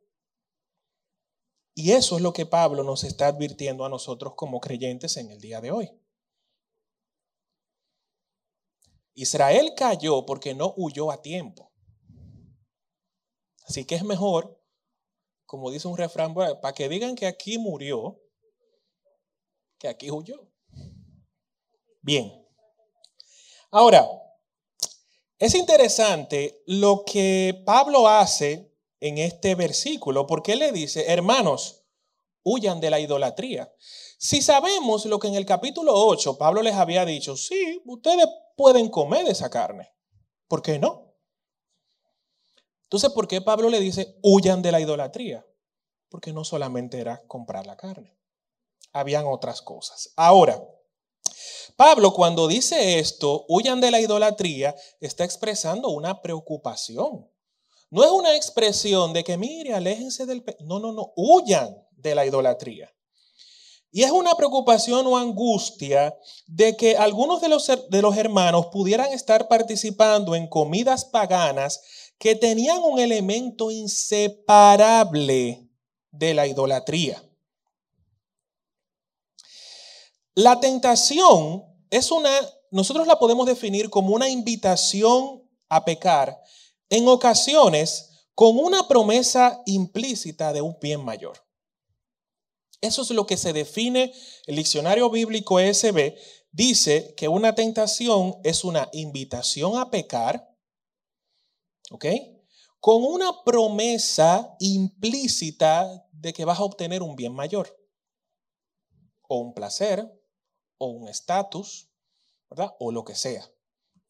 [1.74, 5.40] Y eso es lo que Pablo nos está advirtiendo a nosotros como creyentes en el
[5.40, 6.03] día de hoy.
[9.16, 11.72] Israel cayó porque no huyó a tiempo.
[13.68, 14.60] Así que es mejor,
[15.46, 18.20] como dice un refrán, para que digan que aquí murió,
[19.78, 20.50] que aquí huyó.
[22.02, 22.46] Bien.
[23.72, 24.08] Ahora,
[25.40, 31.84] es interesante lo que Pablo hace en este versículo, porque le dice, hermanos,
[32.44, 33.74] huyan de la idolatría.
[34.18, 38.90] Si sabemos lo que en el capítulo 8 Pablo les había dicho, sí, ustedes pueden
[38.90, 39.90] comer esa carne.
[40.48, 41.16] ¿Por qué no?
[42.84, 45.46] Entonces, ¿por qué Pablo le dice, huyan de la idolatría?
[46.10, 48.16] Porque no solamente era comprar la carne,
[48.92, 50.14] habían otras cosas.
[50.16, 50.64] Ahora,
[51.76, 57.30] Pablo cuando dice esto, huyan de la idolatría, está expresando una preocupación.
[57.90, 60.44] No es una expresión de que, mire, aléjense del...
[60.60, 62.93] No, no, no, huyan de la idolatría.
[63.96, 69.14] Y es una preocupación o angustia de que algunos de los, de los hermanos pudieran
[69.14, 71.80] estar participando en comidas paganas
[72.18, 75.70] que tenían un elemento inseparable
[76.10, 77.24] de la idolatría.
[80.34, 82.32] La tentación es una,
[82.72, 86.42] nosotros la podemos definir como una invitación a pecar
[86.90, 91.44] en ocasiones con una promesa implícita de un bien mayor.
[92.84, 94.14] Eso es lo que se define
[94.46, 96.18] el diccionario bíblico ESB.
[96.52, 100.54] Dice que una tentación es una invitación a pecar,
[101.92, 102.06] ¿ok?
[102.82, 107.74] Con una promesa implícita de que vas a obtener un bien mayor,
[109.30, 110.06] o un placer,
[110.78, 111.90] o un estatus,
[112.50, 112.76] ¿verdad?
[112.82, 113.50] O lo que sea.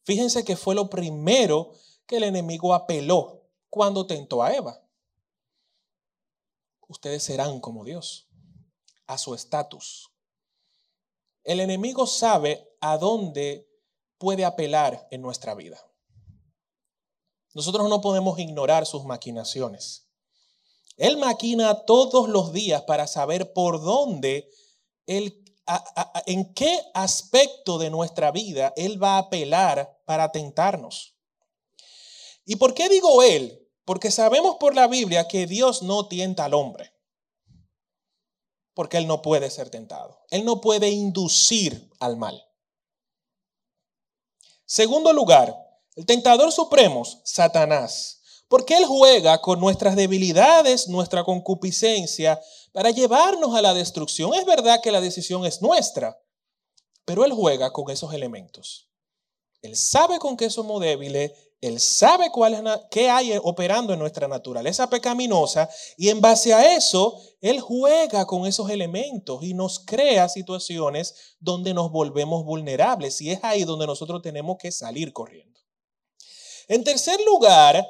[0.02, 1.70] Fíjense que fue lo primero
[2.06, 4.84] que el enemigo apeló cuando tentó a Eva.
[6.88, 8.28] Ustedes serán como Dios,
[9.06, 10.10] a su estatus.
[11.42, 13.68] El enemigo sabe a dónde
[14.18, 15.78] puede apelar en nuestra vida.
[17.54, 20.08] Nosotros no podemos ignorar sus maquinaciones.
[20.96, 24.48] Él maquina todos los días para saber por dónde
[25.06, 25.44] él
[26.26, 31.16] en qué aspecto de nuestra vida Él va a apelar para tentarnos.
[32.44, 33.66] ¿Y por qué digo Él?
[33.84, 36.92] Porque sabemos por la Biblia que Dios no tienta al hombre.
[38.74, 40.20] Porque Él no puede ser tentado.
[40.30, 42.44] Él no puede inducir al mal.
[44.66, 45.56] Segundo lugar,
[45.94, 48.20] el tentador supremo, Satanás.
[48.48, 52.40] Porque Él juega con nuestras debilidades, nuestra concupiscencia,
[52.72, 54.34] para llevarnos a la destrucción.
[54.34, 56.20] Es verdad que la decisión es nuestra,
[57.04, 58.88] pero Él juega con esos elementos.
[59.62, 61.32] Él sabe con qué somos débiles,
[61.66, 66.76] Él sabe cuál es, qué hay operando en nuestra naturaleza pecaminosa y en base a
[66.76, 73.30] eso, Él juega con esos elementos y nos crea situaciones donde nos volvemos vulnerables y
[73.30, 75.58] es ahí donde nosotros tenemos que salir corriendo.
[76.68, 77.82] En tercer lugar,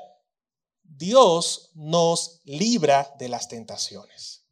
[0.84, 4.44] Dios nos libra de las tentaciones.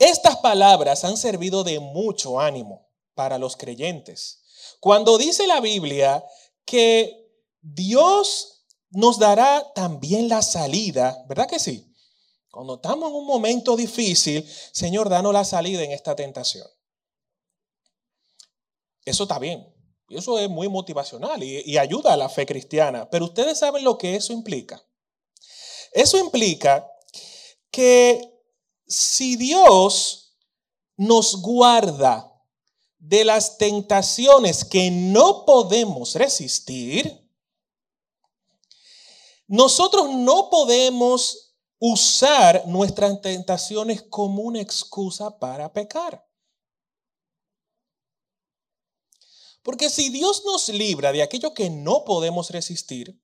[0.00, 4.40] Estas palabras han servido de mucho ánimo para los creyentes.
[4.80, 6.24] Cuando dice la Biblia
[6.64, 11.92] que Dios nos dará también la salida, ¿verdad que sí?
[12.50, 16.66] Cuando estamos en un momento difícil, Señor, danos la salida en esta tentación.
[19.04, 19.68] Eso está bien.
[20.08, 23.10] Eso es muy motivacional y ayuda a la fe cristiana.
[23.10, 24.80] Pero ustedes saben lo que eso implica.
[25.92, 26.88] Eso implica
[27.70, 28.20] que
[28.86, 30.36] si Dios
[30.96, 32.33] nos guarda
[33.06, 37.30] de las tentaciones que no podemos resistir,
[39.46, 46.26] nosotros no podemos usar nuestras tentaciones como una excusa para pecar.
[49.62, 53.20] Porque si Dios nos libra de aquello que no podemos resistir,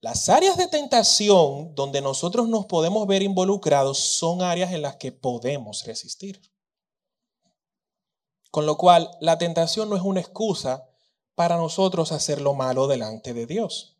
[0.00, 5.10] las áreas de tentación donde nosotros nos podemos ver involucrados son áreas en las que
[5.10, 6.49] podemos resistir.
[8.50, 10.88] Con lo cual, la tentación no es una excusa
[11.34, 13.96] para nosotros hacer lo malo delante de Dios.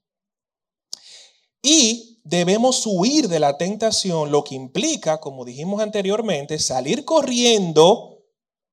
[1.62, 8.24] Y debemos huir de la tentación, lo que implica, como dijimos anteriormente, salir corriendo,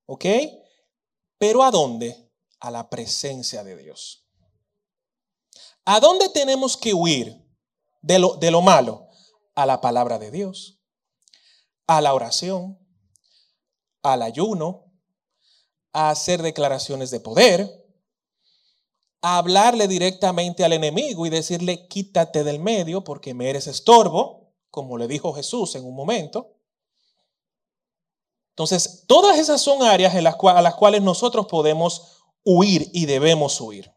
[0.05, 0.25] ¿ok?
[1.37, 2.29] Pero ¿a dónde?
[2.59, 4.25] A la presencia de Dios.
[5.85, 7.45] ¿A dónde tenemos que huir
[8.01, 9.07] de lo, de lo malo?
[9.55, 10.79] A la palabra de Dios,
[11.87, 12.77] a la oración,
[14.03, 14.86] al ayuno,
[15.97, 17.83] a hacer declaraciones de poder,
[19.23, 24.99] a hablarle directamente al enemigo y decirle, quítate del medio porque me eres estorbo, como
[24.99, 26.53] le dijo Jesús en un momento.
[28.49, 33.59] Entonces, todas esas son áreas en las a las cuales nosotros podemos huir y debemos
[33.59, 33.91] huir.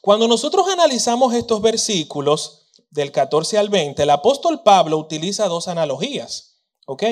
[0.00, 6.60] Cuando nosotros analizamos estos versículos del 14 al 20, el apóstol Pablo utiliza dos analogías,
[6.86, 7.02] ¿ok?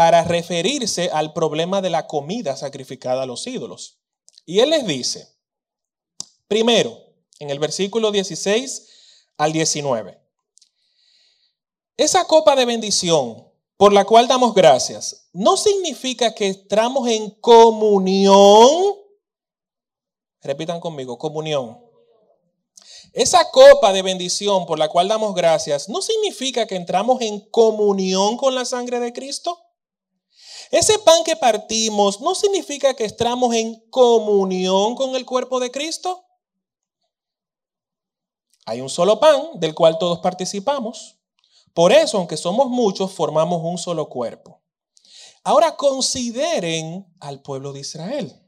[0.00, 3.98] Para referirse al problema de la comida sacrificada a los ídolos.
[4.46, 5.28] Y él les dice,
[6.48, 6.98] primero,
[7.38, 10.18] en el versículo 16 al 19,
[11.98, 18.96] esa copa de bendición por la cual damos gracias no significa que entramos en comunión.
[20.40, 21.78] Repitan conmigo, comunión
[23.12, 28.38] esa copa de bendición por la cual damos gracias no significa que entramos en comunión
[28.38, 29.58] con la sangre de Cristo.
[30.70, 36.24] Ese pan que partimos no significa que entramos en comunión con el cuerpo de Cristo.
[38.66, 41.18] Hay un solo pan del cual todos participamos.
[41.74, 44.62] Por eso, aunque somos muchos, formamos un solo cuerpo.
[45.42, 48.40] Ahora consideren al pueblo de Israel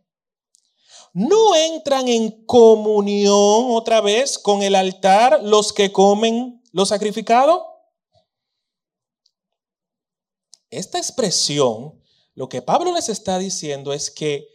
[1.12, 7.66] no entran en comunión otra vez con el altar los que comen lo sacrificado?
[10.70, 12.01] Esta expresión,
[12.35, 14.49] lo que Pablo les está diciendo es que,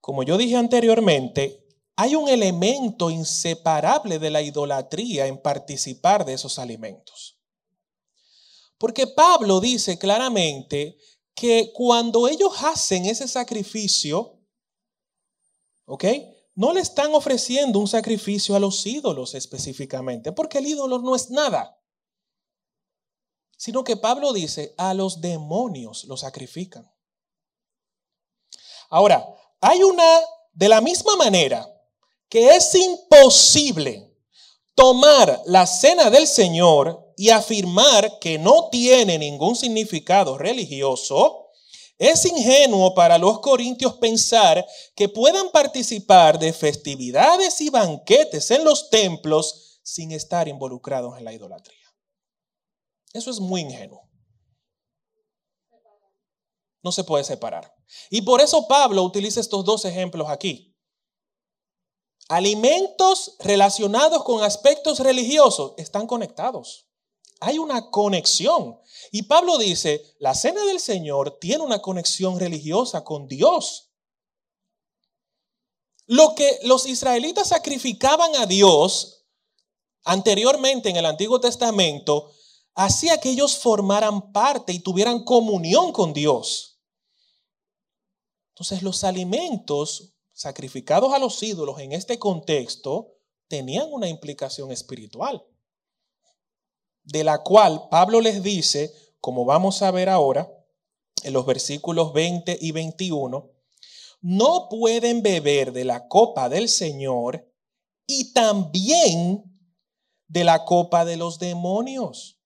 [0.00, 1.64] como yo dije anteriormente,
[1.96, 7.40] hay un elemento inseparable de la idolatría en participar de esos alimentos.
[8.78, 10.96] Porque Pablo dice claramente
[11.34, 14.38] que cuando ellos hacen ese sacrificio,
[15.86, 16.04] ¿ok?
[16.54, 21.30] No le están ofreciendo un sacrificio a los ídolos específicamente, porque el ídolo no es
[21.30, 21.77] nada.
[23.58, 26.90] Sino que Pablo dice, a los demonios lo sacrifican.
[28.88, 29.26] Ahora,
[29.60, 30.20] hay una,
[30.54, 31.68] de la misma manera
[32.30, 34.10] que es imposible
[34.74, 41.48] tomar la cena del Señor y afirmar que no tiene ningún significado religioso,
[41.98, 48.88] es ingenuo para los corintios pensar que puedan participar de festividades y banquetes en los
[48.88, 51.87] templos sin estar involucrados en la idolatría.
[53.12, 54.08] Eso es muy ingenuo.
[56.82, 57.74] No se puede separar.
[58.10, 60.76] Y por eso Pablo utiliza estos dos ejemplos aquí.
[62.28, 66.86] Alimentos relacionados con aspectos religiosos están conectados.
[67.40, 68.78] Hay una conexión.
[69.10, 73.92] Y Pablo dice, la cena del Señor tiene una conexión religiosa con Dios.
[76.06, 79.26] Lo que los israelitas sacrificaban a Dios
[80.04, 82.32] anteriormente en el Antiguo Testamento
[82.74, 86.80] hacía que ellos formaran parte y tuvieran comunión con Dios.
[88.50, 93.14] Entonces los alimentos sacrificados a los ídolos en este contexto
[93.48, 95.44] tenían una implicación espiritual,
[97.02, 100.52] de la cual Pablo les dice, como vamos a ver ahora,
[101.22, 103.50] en los versículos 20 y 21,
[104.20, 107.52] no pueden beber de la copa del Señor
[108.06, 109.44] y también
[110.26, 112.37] de la copa de los demonios.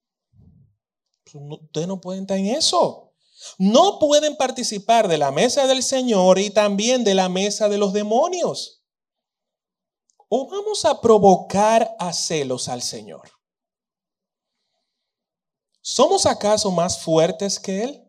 [1.33, 3.13] Pues ustedes no pueden estar en eso
[3.59, 7.93] no pueden participar de la mesa del Señor y también de la mesa de los
[7.93, 8.83] demonios.
[10.29, 13.31] ¿O vamos a provocar a celos al Señor?
[15.83, 18.09] ¿Somos acaso más fuertes que Él?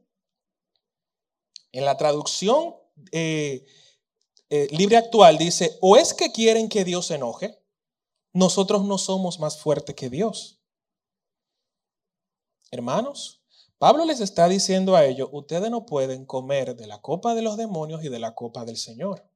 [1.71, 2.75] En la traducción
[3.11, 3.65] eh,
[4.49, 7.59] eh, libre actual dice, o es que quieren que Dios se enoje,
[8.31, 10.62] nosotros no somos más fuertes que Dios.
[12.73, 13.39] Hermanos,
[13.77, 17.55] Pablo les está diciendo a ellos, ustedes no pueden comer de la copa de los
[17.55, 19.29] demonios y de la copa del Señor.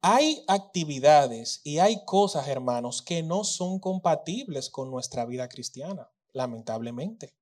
[0.00, 7.36] Hay actividades y hay cosas, hermanos, que no son compatibles con nuestra vida cristiana, lamentablemente.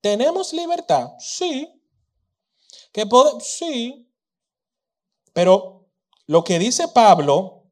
[0.00, 1.10] ¿Tenemos libertad?
[1.20, 1.72] Sí.
[2.90, 3.46] ¿Que podemos?
[3.46, 4.10] Sí.
[5.32, 5.88] Pero
[6.26, 7.70] lo que dice Pablo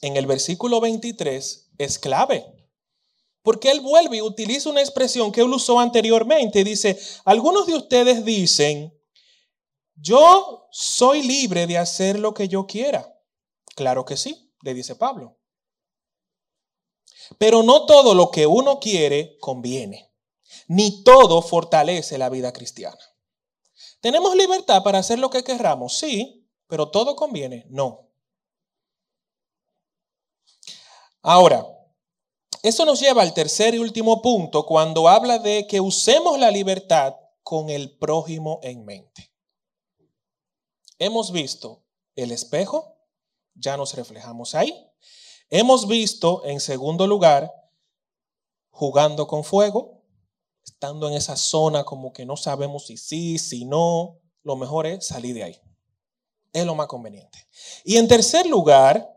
[0.00, 2.55] en el versículo 23 es clave.
[3.46, 6.64] Porque él vuelve y utiliza una expresión que él usó anteriormente.
[6.64, 8.92] Dice, algunos de ustedes dicen,
[9.94, 13.16] yo soy libre de hacer lo que yo quiera.
[13.76, 15.38] Claro que sí, le dice Pablo.
[17.38, 20.12] Pero no todo lo que uno quiere conviene,
[20.66, 22.98] ni todo fortalece la vida cristiana.
[24.00, 25.96] ¿Tenemos libertad para hacer lo que querramos?
[25.96, 27.64] Sí, pero todo conviene.
[27.68, 28.10] No.
[31.22, 31.64] Ahora,
[32.68, 37.14] eso nos lleva al tercer y último punto cuando habla de que usemos la libertad
[37.44, 39.32] con el prójimo en mente.
[40.98, 41.84] Hemos visto
[42.16, 42.98] el espejo,
[43.54, 44.90] ya nos reflejamos ahí.
[45.48, 47.52] Hemos visto, en segundo lugar,
[48.70, 50.02] jugando con fuego,
[50.64, 55.06] estando en esa zona como que no sabemos si sí, si no, lo mejor es
[55.06, 55.60] salir de ahí.
[56.52, 57.46] Es lo más conveniente.
[57.84, 59.15] Y en tercer lugar,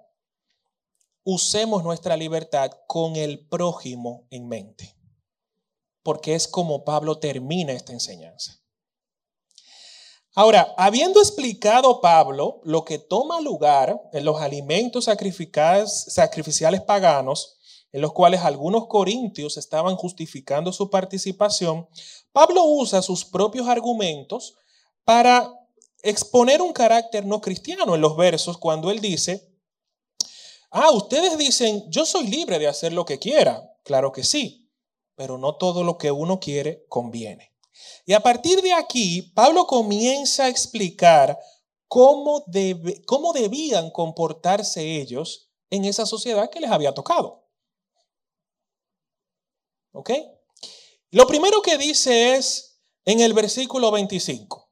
[1.31, 4.95] usemos nuestra libertad con el prójimo en mente,
[6.01, 8.59] porque es como Pablo termina esta enseñanza.
[10.33, 17.57] Ahora, habiendo explicado Pablo lo que toma lugar en los alimentos sacrificiales paganos,
[17.91, 21.87] en los cuales algunos corintios estaban justificando su participación,
[22.31, 24.55] Pablo usa sus propios argumentos
[25.03, 25.51] para
[26.01, 29.48] exponer un carácter no cristiano en los versos cuando él dice,
[30.71, 33.75] Ah, ustedes dicen, yo soy libre de hacer lo que quiera.
[33.83, 34.69] Claro que sí,
[35.15, 37.55] pero no todo lo que uno quiere conviene.
[38.05, 41.39] Y a partir de aquí, Pablo comienza a explicar
[41.87, 42.45] cómo,
[43.05, 47.47] cómo debían comportarse ellos en esa sociedad que les había tocado.
[49.91, 50.11] ¿Ok?
[51.11, 54.71] Lo primero que dice es en el versículo 25.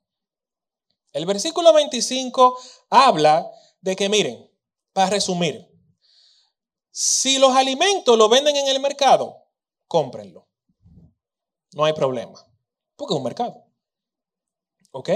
[1.14, 2.58] El versículo 25
[2.92, 3.50] habla
[3.82, 4.52] de que, miren,
[4.94, 5.68] para resumir,
[7.00, 9.46] si los alimentos los venden en el mercado,
[9.88, 10.48] cómprenlo.
[11.74, 12.44] No hay problema.
[12.96, 13.68] Porque es un mercado.
[14.90, 15.12] ¿Ok?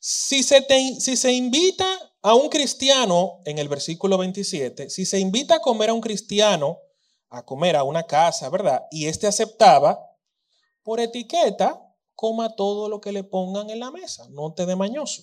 [0.00, 0.66] Si se,
[0.98, 1.86] si se invita
[2.22, 6.80] a un cristiano, en el versículo 27, si se invita a comer a un cristiano
[7.28, 8.84] a comer a una casa, ¿verdad?
[8.90, 10.04] Y este aceptaba,
[10.82, 11.80] por etiqueta,
[12.16, 15.22] coma todo lo que le pongan en la mesa, no te dé mañoso.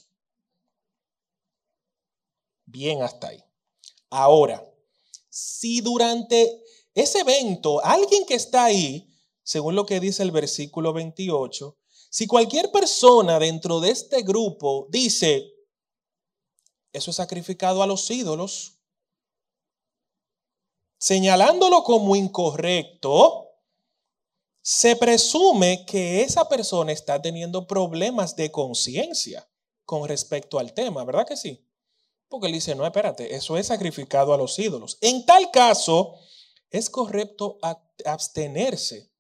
[2.66, 3.44] Bien hasta ahí.
[4.10, 4.69] Ahora,
[5.40, 6.64] si durante
[6.94, 9.10] ese evento alguien que está ahí,
[9.44, 11.78] según lo que dice el versículo 28,
[12.10, 15.54] si cualquier persona dentro de este grupo dice,
[16.92, 18.80] eso es sacrificado a los ídolos,
[20.98, 23.46] señalándolo como incorrecto,
[24.62, 29.50] se presume que esa persona está teniendo problemas de conciencia
[29.86, 31.66] con respecto al tema, ¿verdad que sí?
[32.30, 34.98] Porque él dice, no, espérate, eso es sacrificado a los ídolos.
[35.02, 36.16] En tal caso,
[36.70, 37.58] es correcto
[38.06, 39.12] abstenerse,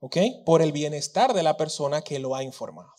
[0.00, 0.16] ¿ok?
[0.44, 2.92] Por el bienestar de la persona que lo ha informado.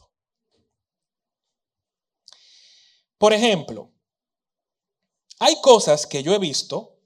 [3.17, 3.91] Por ejemplo,
[5.39, 6.99] hay cosas que yo he visto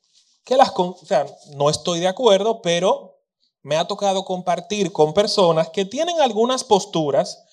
[0.43, 1.25] que las, o sea,
[1.55, 3.21] no estoy de acuerdo, pero
[3.61, 7.43] me ha tocado compartir con personas que tienen algunas posturas,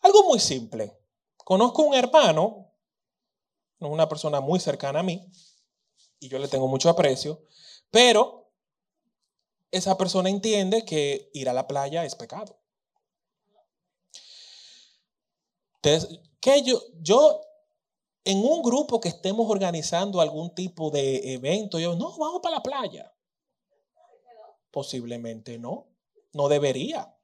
[0.00, 0.98] algo muy simple.
[1.36, 2.71] Conozco un hermano,
[3.90, 5.26] una persona muy cercana a mí,
[6.20, 7.42] y yo le tengo mucho aprecio,
[7.90, 8.52] pero
[9.70, 12.58] esa persona entiende que ir a la playa es pecado.
[15.76, 17.40] Entonces, que yo, yo
[18.24, 22.62] en un grupo que estemos organizando algún tipo de evento, yo, no, vamos para la
[22.62, 23.12] playa.
[24.70, 25.88] Posiblemente no,
[26.32, 27.16] no debería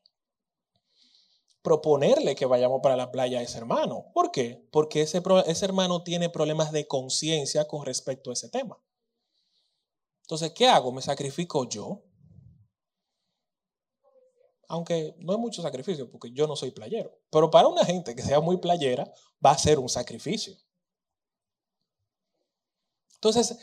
[1.62, 4.06] proponerle que vayamos para la playa a ese hermano.
[4.14, 4.66] ¿Por qué?
[4.70, 8.78] Porque ese, ese hermano tiene problemas de conciencia con respecto a ese tema.
[10.22, 10.92] Entonces, ¿qué hago?
[10.92, 12.04] ¿Me sacrifico yo?
[14.68, 17.18] Aunque no es mucho sacrificio porque yo no soy playero.
[17.30, 19.10] Pero para una gente que sea muy playera,
[19.44, 20.54] va a ser un sacrificio.
[23.14, 23.58] Entonces,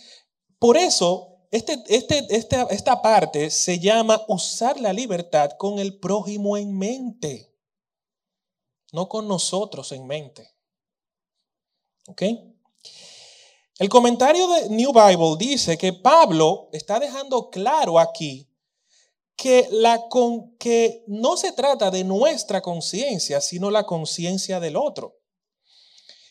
[0.59, 2.27] por eso, este, este,
[2.71, 7.55] esta parte se llama usar la libertad con el prójimo en mente,
[8.95, 10.55] no con nosotros en mente.
[12.07, 12.23] ¿Ok?
[13.77, 18.49] El comentario de New Bible dice que Pablo está dejando claro aquí
[19.35, 19.67] que,
[20.57, 25.19] que no se trata de nuestra conciencia, sino la conciencia del otro.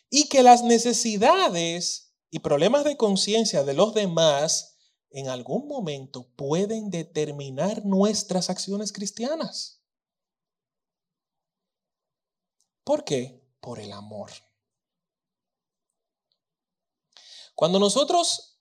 [0.08, 4.78] Y que las necesidades y problemas de conciencia de los demás
[5.10, 9.83] en algún momento pueden determinar nuestras acciones cristianas.
[12.84, 13.42] ¿Por qué?
[13.60, 14.30] Por el amor.
[17.54, 18.60] Cuando nosotros,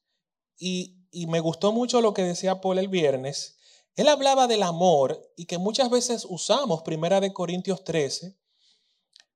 [0.57, 3.59] y, y, me gustó mucho lo que decía Paul el viernes,
[3.95, 8.37] él hablaba del amor y que muchas veces usamos Primera de Corintios 13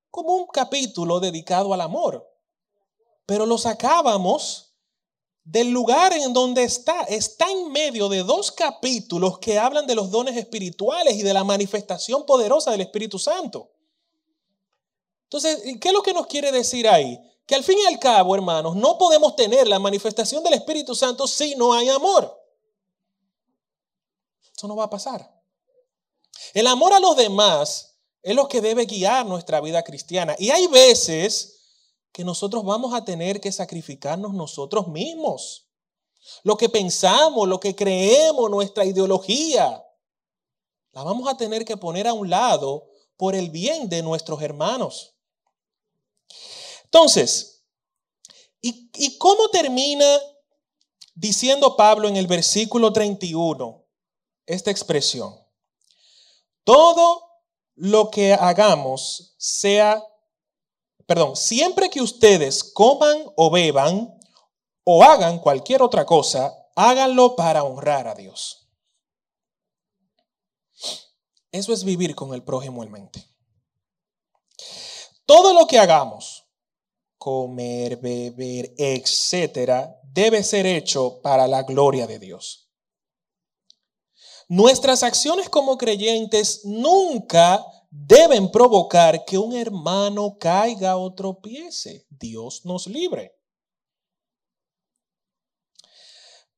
[0.10, 2.38] como un capítulo dedicado al amor
[3.28, 4.74] pero lo sacábamos
[5.44, 7.04] del lugar en donde está.
[7.04, 11.44] Está en medio de dos capítulos que hablan de los dones espirituales y de la
[11.44, 13.70] manifestación poderosa del Espíritu Santo.
[15.28, 17.20] Entonces, ¿qué es lo que nos quiere decir ahí?
[17.46, 21.28] Que al fin y al cabo, hermanos, no podemos tener la manifestación del Espíritu Santo
[21.28, 22.34] si no hay amor.
[24.56, 25.30] Eso no va a pasar.
[26.54, 30.36] El amor a los demás es lo que debe guiar nuestra vida cristiana.
[30.40, 31.58] Y hay veces
[32.12, 35.68] que nosotros vamos a tener que sacrificarnos nosotros mismos.
[36.44, 39.84] Lo que pensamos, lo que creemos, nuestra ideología,
[40.94, 45.16] la vamos a tener que poner a un lado por el bien de nuestros hermanos.
[46.88, 47.66] Entonces,
[48.62, 50.20] ¿y, cómo termina
[51.14, 53.86] diciendo Pablo en el versículo 31
[54.46, 55.36] esta expresión?
[56.64, 57.24] Todo
[57.76, 60.04] lo que hagamos sea
[61.08, 64.20] perdón, siempre que ustedes coman o beban
[64.84, 68.68] o hagan cualquier otra cosa, háganlo para honrar a Dios.
[71.52, 73.26] Eso es vivir con el prójimo en mente.
[75.26, 76.37] Todo lo que hagamos,
[77.18, 82.70] comer, beber, etcétera, debe ser hecho para la gloria de Dios.
[84.49, 92.05] Nuestras acciones como creyentes nunca deben provocar que un hermano caiga o tropiece.
[92.09, 93.34] Dios nos libre.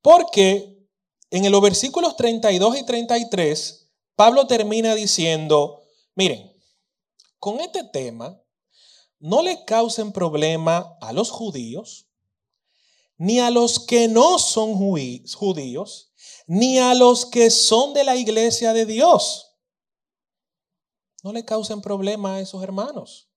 [0.01, 0.79] Porque
[1.31, 5.83] en los versículos 32 y 33, Pablo termina diciendo,
[6.15, 6.51] miren,
[7.39, 8.41] con este tema
[9.19, 12.07] no le causen problema a los judíos,
[13.17, 16.11] ni a los que no son judíos,
[16.47, 19.49] ni a los que son de la iglesia de Dios
[21.23, 23.27] no le causen problema a esos hermanos.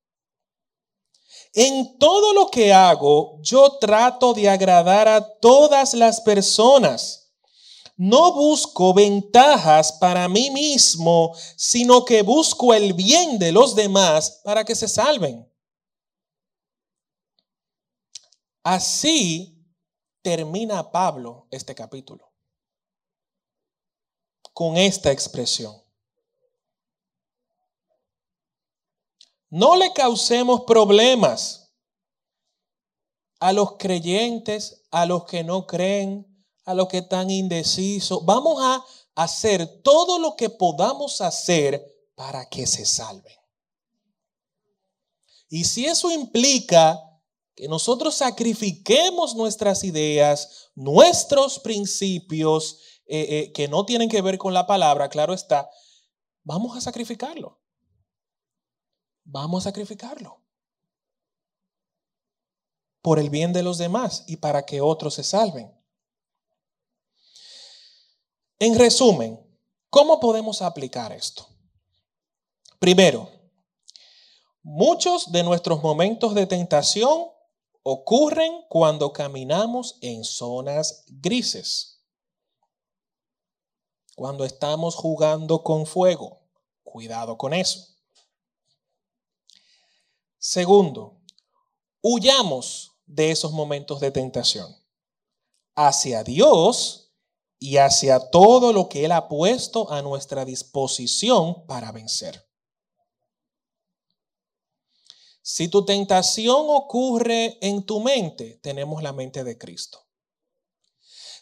[1.55, 7.31] En todo lo que hago, yo trato de agradar a todas las personas,
[7.97, 14.65] no busco ventajas para mí mismo, sino que busco el bien de los demás para
[14.65, 15.47] que se salven.
[18.63, 19.59] Así
[20.23, 22.33] termina Pablo este capítulo
[24.53, 25.83] con esta expresión.
[29.51, 31.75] No le causemos problemas
[33.41, 36.27] a los creyentes, a los que no creen,
[36.65, 38.25] a los que están indecisos.
[38.25, 38.85] Vamos a
[39.15, 41.85] hacer todo lo que podamos hacer
[42.15, 43.37] para que se salven.
[45.49, 46.99] Y si eso implica
[47.69, 54.67] nosotros sacrifiquemos nuestras ideas, nuestros principios, eh, eh, que no tienen que ver con la
[54.67, 55.71] palabra, claro está,
[56.45, 57.61] vamos a sacrificarlo.
[59.25, 60.41] Vamos a sacrificarlo.
[63.01, 65.73] Por el bien de los demás y para que otros se salven.
[68.59, 69.41] En resumen,
[69.91, 71.49] ¿cómo podemos aplicar esto?
[72.79, 73.29] Primero,
[74.63, 77.27] muchos de nuestros momentos de tentación
[77.83, 82.01] ocurren cuando caminamos en zonas grises.
[84.15, 86.41] Cuando estamos jugando con fuego.
[86.83, 87.89] Cuidado con eso.
[90.39, 91.21] Segundo,
[92.03, 94.77] huyamos de esos momentos de tentación
[95.75, 97.13] hacia Dios
[97.59, 102.45] y hacia todo lo que Él ha puesto a nuestra disposición para vencer.
[105.43, 110.07] Si tu tentación ocurre en tu mente, tenemos la mente de Cristo.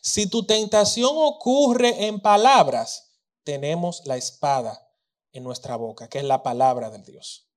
[0.03, 4.90] Si tu tentación ocurre en palabras, tenemos la espada
[5.32, 7.51] en nuestra boca, que es la palabra del Dios.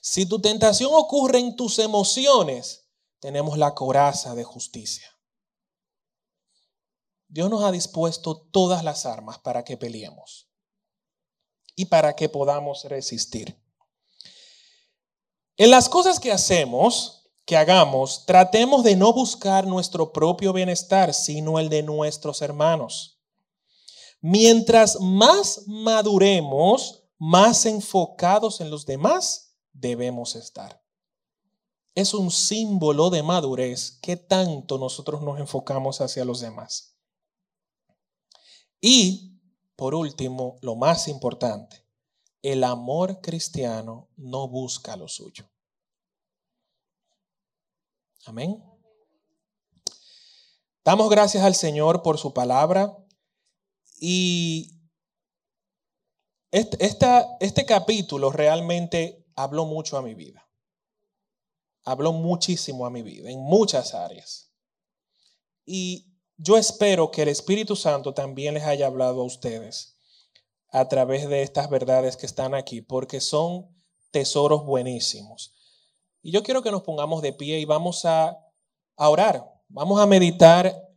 [0.00, 2.88] Si tu tentación ocurre en tus emociones,
[3.18, 5.08] tenemos la coraza de justicia.
[7.28, 10.48] Dios nos ha dispuesto todas las armas para que peleemos
[11.74, 13.59] y para que podamos resistir.
[15.60, 21.58] En las cosas que hacemos, que hagamos, tratemos de no buscar nuestro propio bienestar, sino
[21.58, 23.20] el de nuestros hermanos.
[24.22, 30.82] Mientras más maduremos, más enfocados en los demás, debemos estar.
[31.94, 36.96] Es un símbolo de madurez que tanto nosotros nos enfocamos hacia los demás.
[38.80, 39.38] Y,
[39.76, 41.84] por último, lo más importante,
[42.42, 45.49] el amor cristiano no busca lo suyo.
[48.26, 48.62] Amén.
[50.84, 52.96] Damos gracias al Señor por su palabra
[53.98, 54.80] y
[56.50, 56.78] este,
[57.40, 60.48] este capítulo realmente habló mucho a mi vida.
[61.84, 64.52] Habló muchísimo a mi vida, en muchas áreas.
[65.64, 69.96] Y yo espero que el Espíritu Santo también les haya hablado a ustedes
[70.68, 73.68] a través de estas verdades que están aquí, porque son
[74.10, 75.54] tesoros buenísimos.
[76.22, 78.38] Y yo quiero que nos pongamos de pie y vamos a,
[78.96, 80.88] orar, vamos a meditar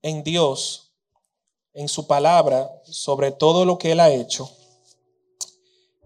[0.00, 0.94] en Dios,
[1.74, 4.50] en su palabra, sobre todo lo que Él ha hecho.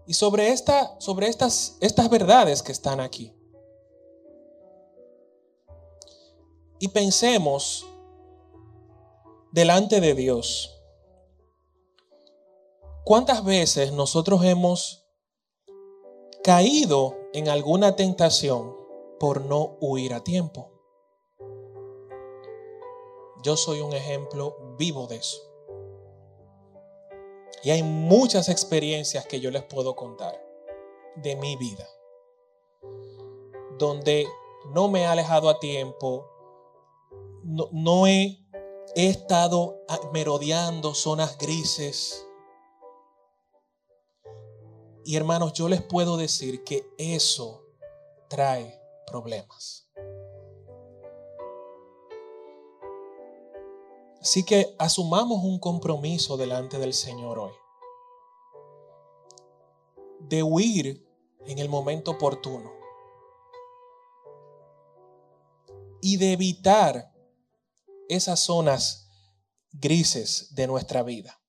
[0.05, 3.33] Y sobre, esta, sobre estas, estas verdades que están aquí.
[6.79, 7.85] Y pensemos
[9.51, 10.71] delante de Dios.
[13.05, 15.05] ¿Cuántas veces nosotros hemos
[16.43, 18.73] caído en alguna tentación
[19.19, 20.71] por no huir a tiempo?
[23.43, 25.41] Yo soy un ejemplo vivo de eso.
[27.61, 30.41] Y hay muchas experiencias que yo les puedo contar
[31.17, 31.85] de mi vida,
[33.77, 34.25] donde
[34.71, 36.29] no me he alejado a tiempo,
[37.43, 38.39] no, he,
[38.95, 39.81] estado
[40.13, 42.24] merodeando zonas grises.
[45.07, 47.63] Y hermanos, yo les puedo decir que eso
[48.27, 49.87] trae problemas.
[54.19, 57.53] Así que asumamos un compromiso delante del Señor hoy.
[60.21, 61.07] De huir
[61.45, 62.73] en el momento oportuno.
[66.01, 67.13] Y de evitar
[68.09, 69.07] esas zonas
[69.71, 71.39] grises de nuestra vida.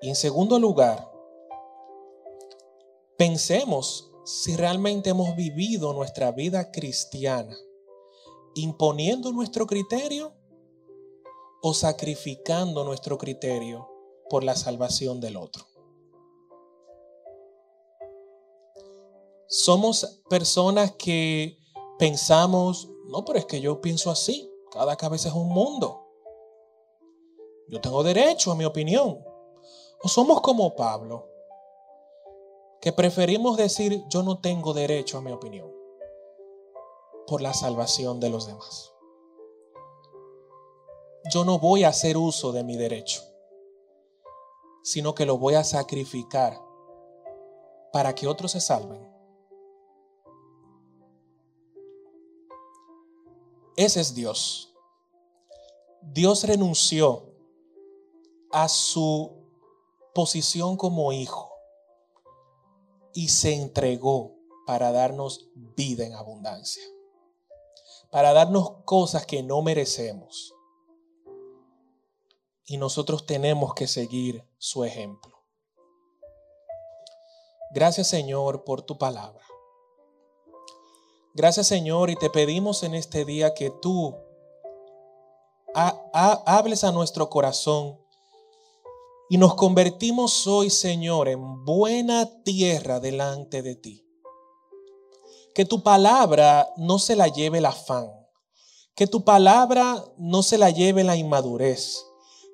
[0.00, 1.09] Y en segundo lugar,
[3.20, 7.54] pensemos si realmente hemos vivido nuestra vida cristiana
[8.54, 10.32] imponiendo nuestro criterio
[11.60, 13.86] o sacrificando nuestro criterio
[14.30, 15.66] por la salvación del otro.
[19.48, 21.58] Somos personas que
[21.98, 26.06] pensamos, no, pero es que yo pienso así, cada cabeza es un mundo.
[27.68, 29.22] Yo tengo derecho a mi opinión.
[30.02, 31.29] O somos como Pablo,
[32.80, 35.70] que preferimos decir yo no tengo derecho a mi opinión
[37.26, 38.92] por la salvación de los demás.
[41.30, 43.22] Yo no voy a hacer uso de mi derecho,
[44.82, 46.58] sino que lo voy a sacrificar
[47.92, 49.08] para que otros se salven.
[53.76, 54.74] Ese es Dios.
[56.00, 57.26] Dios renunció
[58.50, 59.32] a su
[60.14, 61.49] posición como hijo
[63.14, 64.36] y se entregó
[64.66, 66.82] para darnos vida en abundancia,
[68.10, 70.54] para darnos cosas que no merecemos.
[72.66, 75.44] Y nosotros tenemos que seguir su ejemplo.
[77.72, 79.44] Gracias Señor por tu palabra.
[81.34, 84.16] Gracias Señor y te pedimos en este día que tú
[85.74, 87.99] hables a nuestro corazón
[89.32, 94.04] y nos convertimos hoy, Señor, en buena tierra delante de ti.
[95.54, 98.10] Que tu palabra no se la lleve el afán.
[98.96, 102.04] Que tu palabra no se la lleve la inmadurez.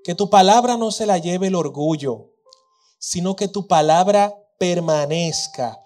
[0.05, 2.35] Que tu palabra no se la lleve el orgullo.
[2.99, 5.83] Sino que tu palabra permanezca,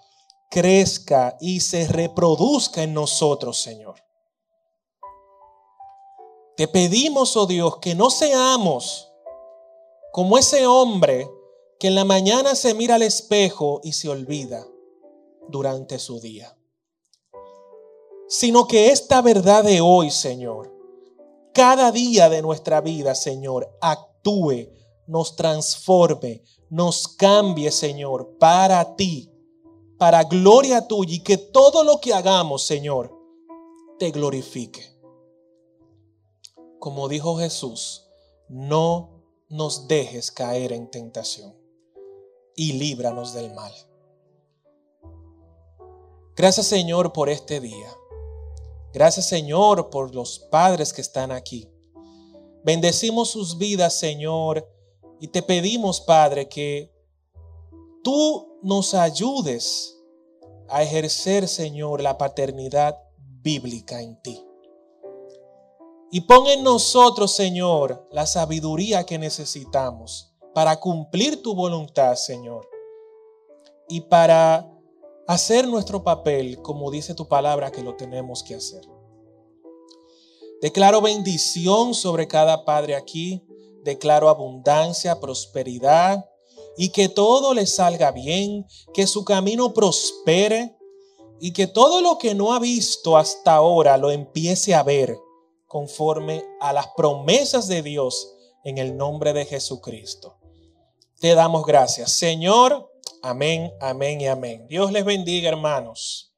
[0.49, 3.95] crezca y se reproduzca en nosotros, Señor.
[6.57, 9.10] Te pedimos, oh Dios, que no seamos
[10.11, 11.29] como ese hombre
[11.79, 14.67] que en la mañana se mira al espejo y se olvida
[15.47, 16.57] durante su día.
[18.27, 20.71] Sino que esta verdad de hoy, Señor,
[21.53, 24.69] cada día de nuestra vida, Señor, actúe,
[25.07, 29.29] nos transforme, nos cambie, Señor, para ti,
[29.97, 33.11] para gloria tuya y que todo lo que hagamos, Señor,
[33.99, 34.97] te glorifique.
[36.79, 38.07] Como dijo Jesús,
[38.47, 39.10] no
[39.51, 41.53] nos dejes caer en tentación
[42.55, 43.73] y líbranos del mal.
[46.37, 47.89] Gracias Señor por este día.
[48.93, 51.69] Gracias Señor por los padres que están aquí.
[52.63, 54.67] Bendecimos sus vidas Señor
[55.19, 56.89] y te pedimos Padre que
[58.03, 59.97] tú nos ayudes
[60.69, 64.45] a ejercer Señor la paternidad bíblica en ti.
[66.13, 72.67] Y pon en nosotros, Señor, la sabiduría que necesitamos para cumplir tu voluntad, Señor.
[73.87, 74.69] Y para
[75.25, 78.81] hacer nuestro papel como dice tu palabra que lo tenemos que hacer.
[80.61, 83.47] Declaro bendición sobre cada padre aquí.
[83.85, 86.25] Declaro abundancia, prosperidad
[86.77, 90.77] y que todo le salga bien, que su camino prospere
[91.39, 95.17] y que todo lo que no ha visto hasta ahora lo empiece a ver
[95.71, 100.37] conforme a las promesas de Dios en el nombre de Jesucristo.
[101.21, 102.11] Te damos gracias.
[102.11, 102.91] Señor,
[103.23, 104.67] amén, amén y amén.
[104.67, 106.30] Dios les bendiga, hermanos.